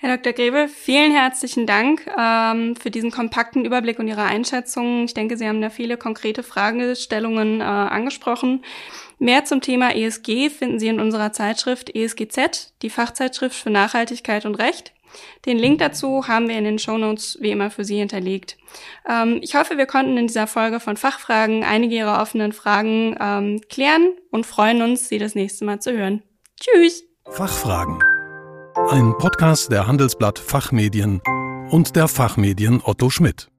Herr 0.03 0.17
Dr. 0.17 0.33
Grebe, 0.33 0.67
vielen 0.67 1.13
herzlichen 1.13 1.65
Dank 1.65 2.05
ähm, 2.19 2.75
für 2.75 2.91
diesen 2.91 3.09
kompakten 3.09 3.63
Überblick 3.63 3.99
und 3.99 4.09
Ihre 4.09 4.23
Einschätzungen. 4.23 5.05
Ich 5.05 5.13
denke, 5.13 5.37
Sie 5.37 5.47
haben 5.47 5.61
da 5.61 5.69
viele 5.69 5.95
konkrete 5.95 6.43
Fragestellungen 6.43 7.61
äh, 7.61 7.63
angesprochen. 7.63 8.65
Mehr 9.17 9.45
zum 9.45 9.61
Thema 9.61 9.95
ESG 9.95 10.49
finden 10.49 10.77
Sie 10.77 10.89
in 10.89 10.99
unserer 10.99 11.31
Zeitschrift 11.31 11.95
ESGZ, 11.95 12.73
die 12.81 12.89
Fachzeitschrift 12.89 13.55
für 13.55 13.69
Nachhaltigkeit 13.69 14.45
und 14.45 14.55
Recht. 14.55 14.93
Den 15.45 15.57
Link 15.57 15.79
dazu 15.79 16.27
haben 16.27 16.49
wir 16.49 16.57
in 16.57 16.65
den 16.65 16.79
Shownotes 16.79 17.37
wie 17.39 17.51
immer 17.51 17.71
für 17.71 17.85
Sie 17.85 17.99
hinterlegt. 17.99 18.57
Ähm, 19.07 19.39
ich 19.41 19.55
hoffe, 19.55 19.77
wir 19.77 19.85
konnten 19.85 20.17
in 20.17 20.27
dieser 20.27 20.47
Folge 20.47 20.81
von 20.81 20.97
Fachfragen 20.97 21.63
einige 21.63 21.95
Ihrer 21.95 22.21
offenen 22.21 22.51
Fragen 22.51 23.15
ähm, 23.21 23.61
klären 23.69 24.09
und 24.31 24.45
freuen 24.45 24.81
uns, 24.81 25.07
Sie 25.07 25.17
das 25.17 25.33
nächste 25.33 25.63
Mal 25.63 25.79
zu 25.79 25.93
hören. 25.93 26.23
Tschüss! 26.59 27.05
Fachfragen 27.29 28.03
ein 28.75 29.15
Podcast 29.19 29.71
der 29.71 29.85
Handelsblatt 29.85 30.39
Fachmedien 30.39 31.21
und 31.69 31.95
der 31.95 32.07
Fachmedien 32.07 32.81
Otto 32.83 33.11
Schmidt. 33.11 33.52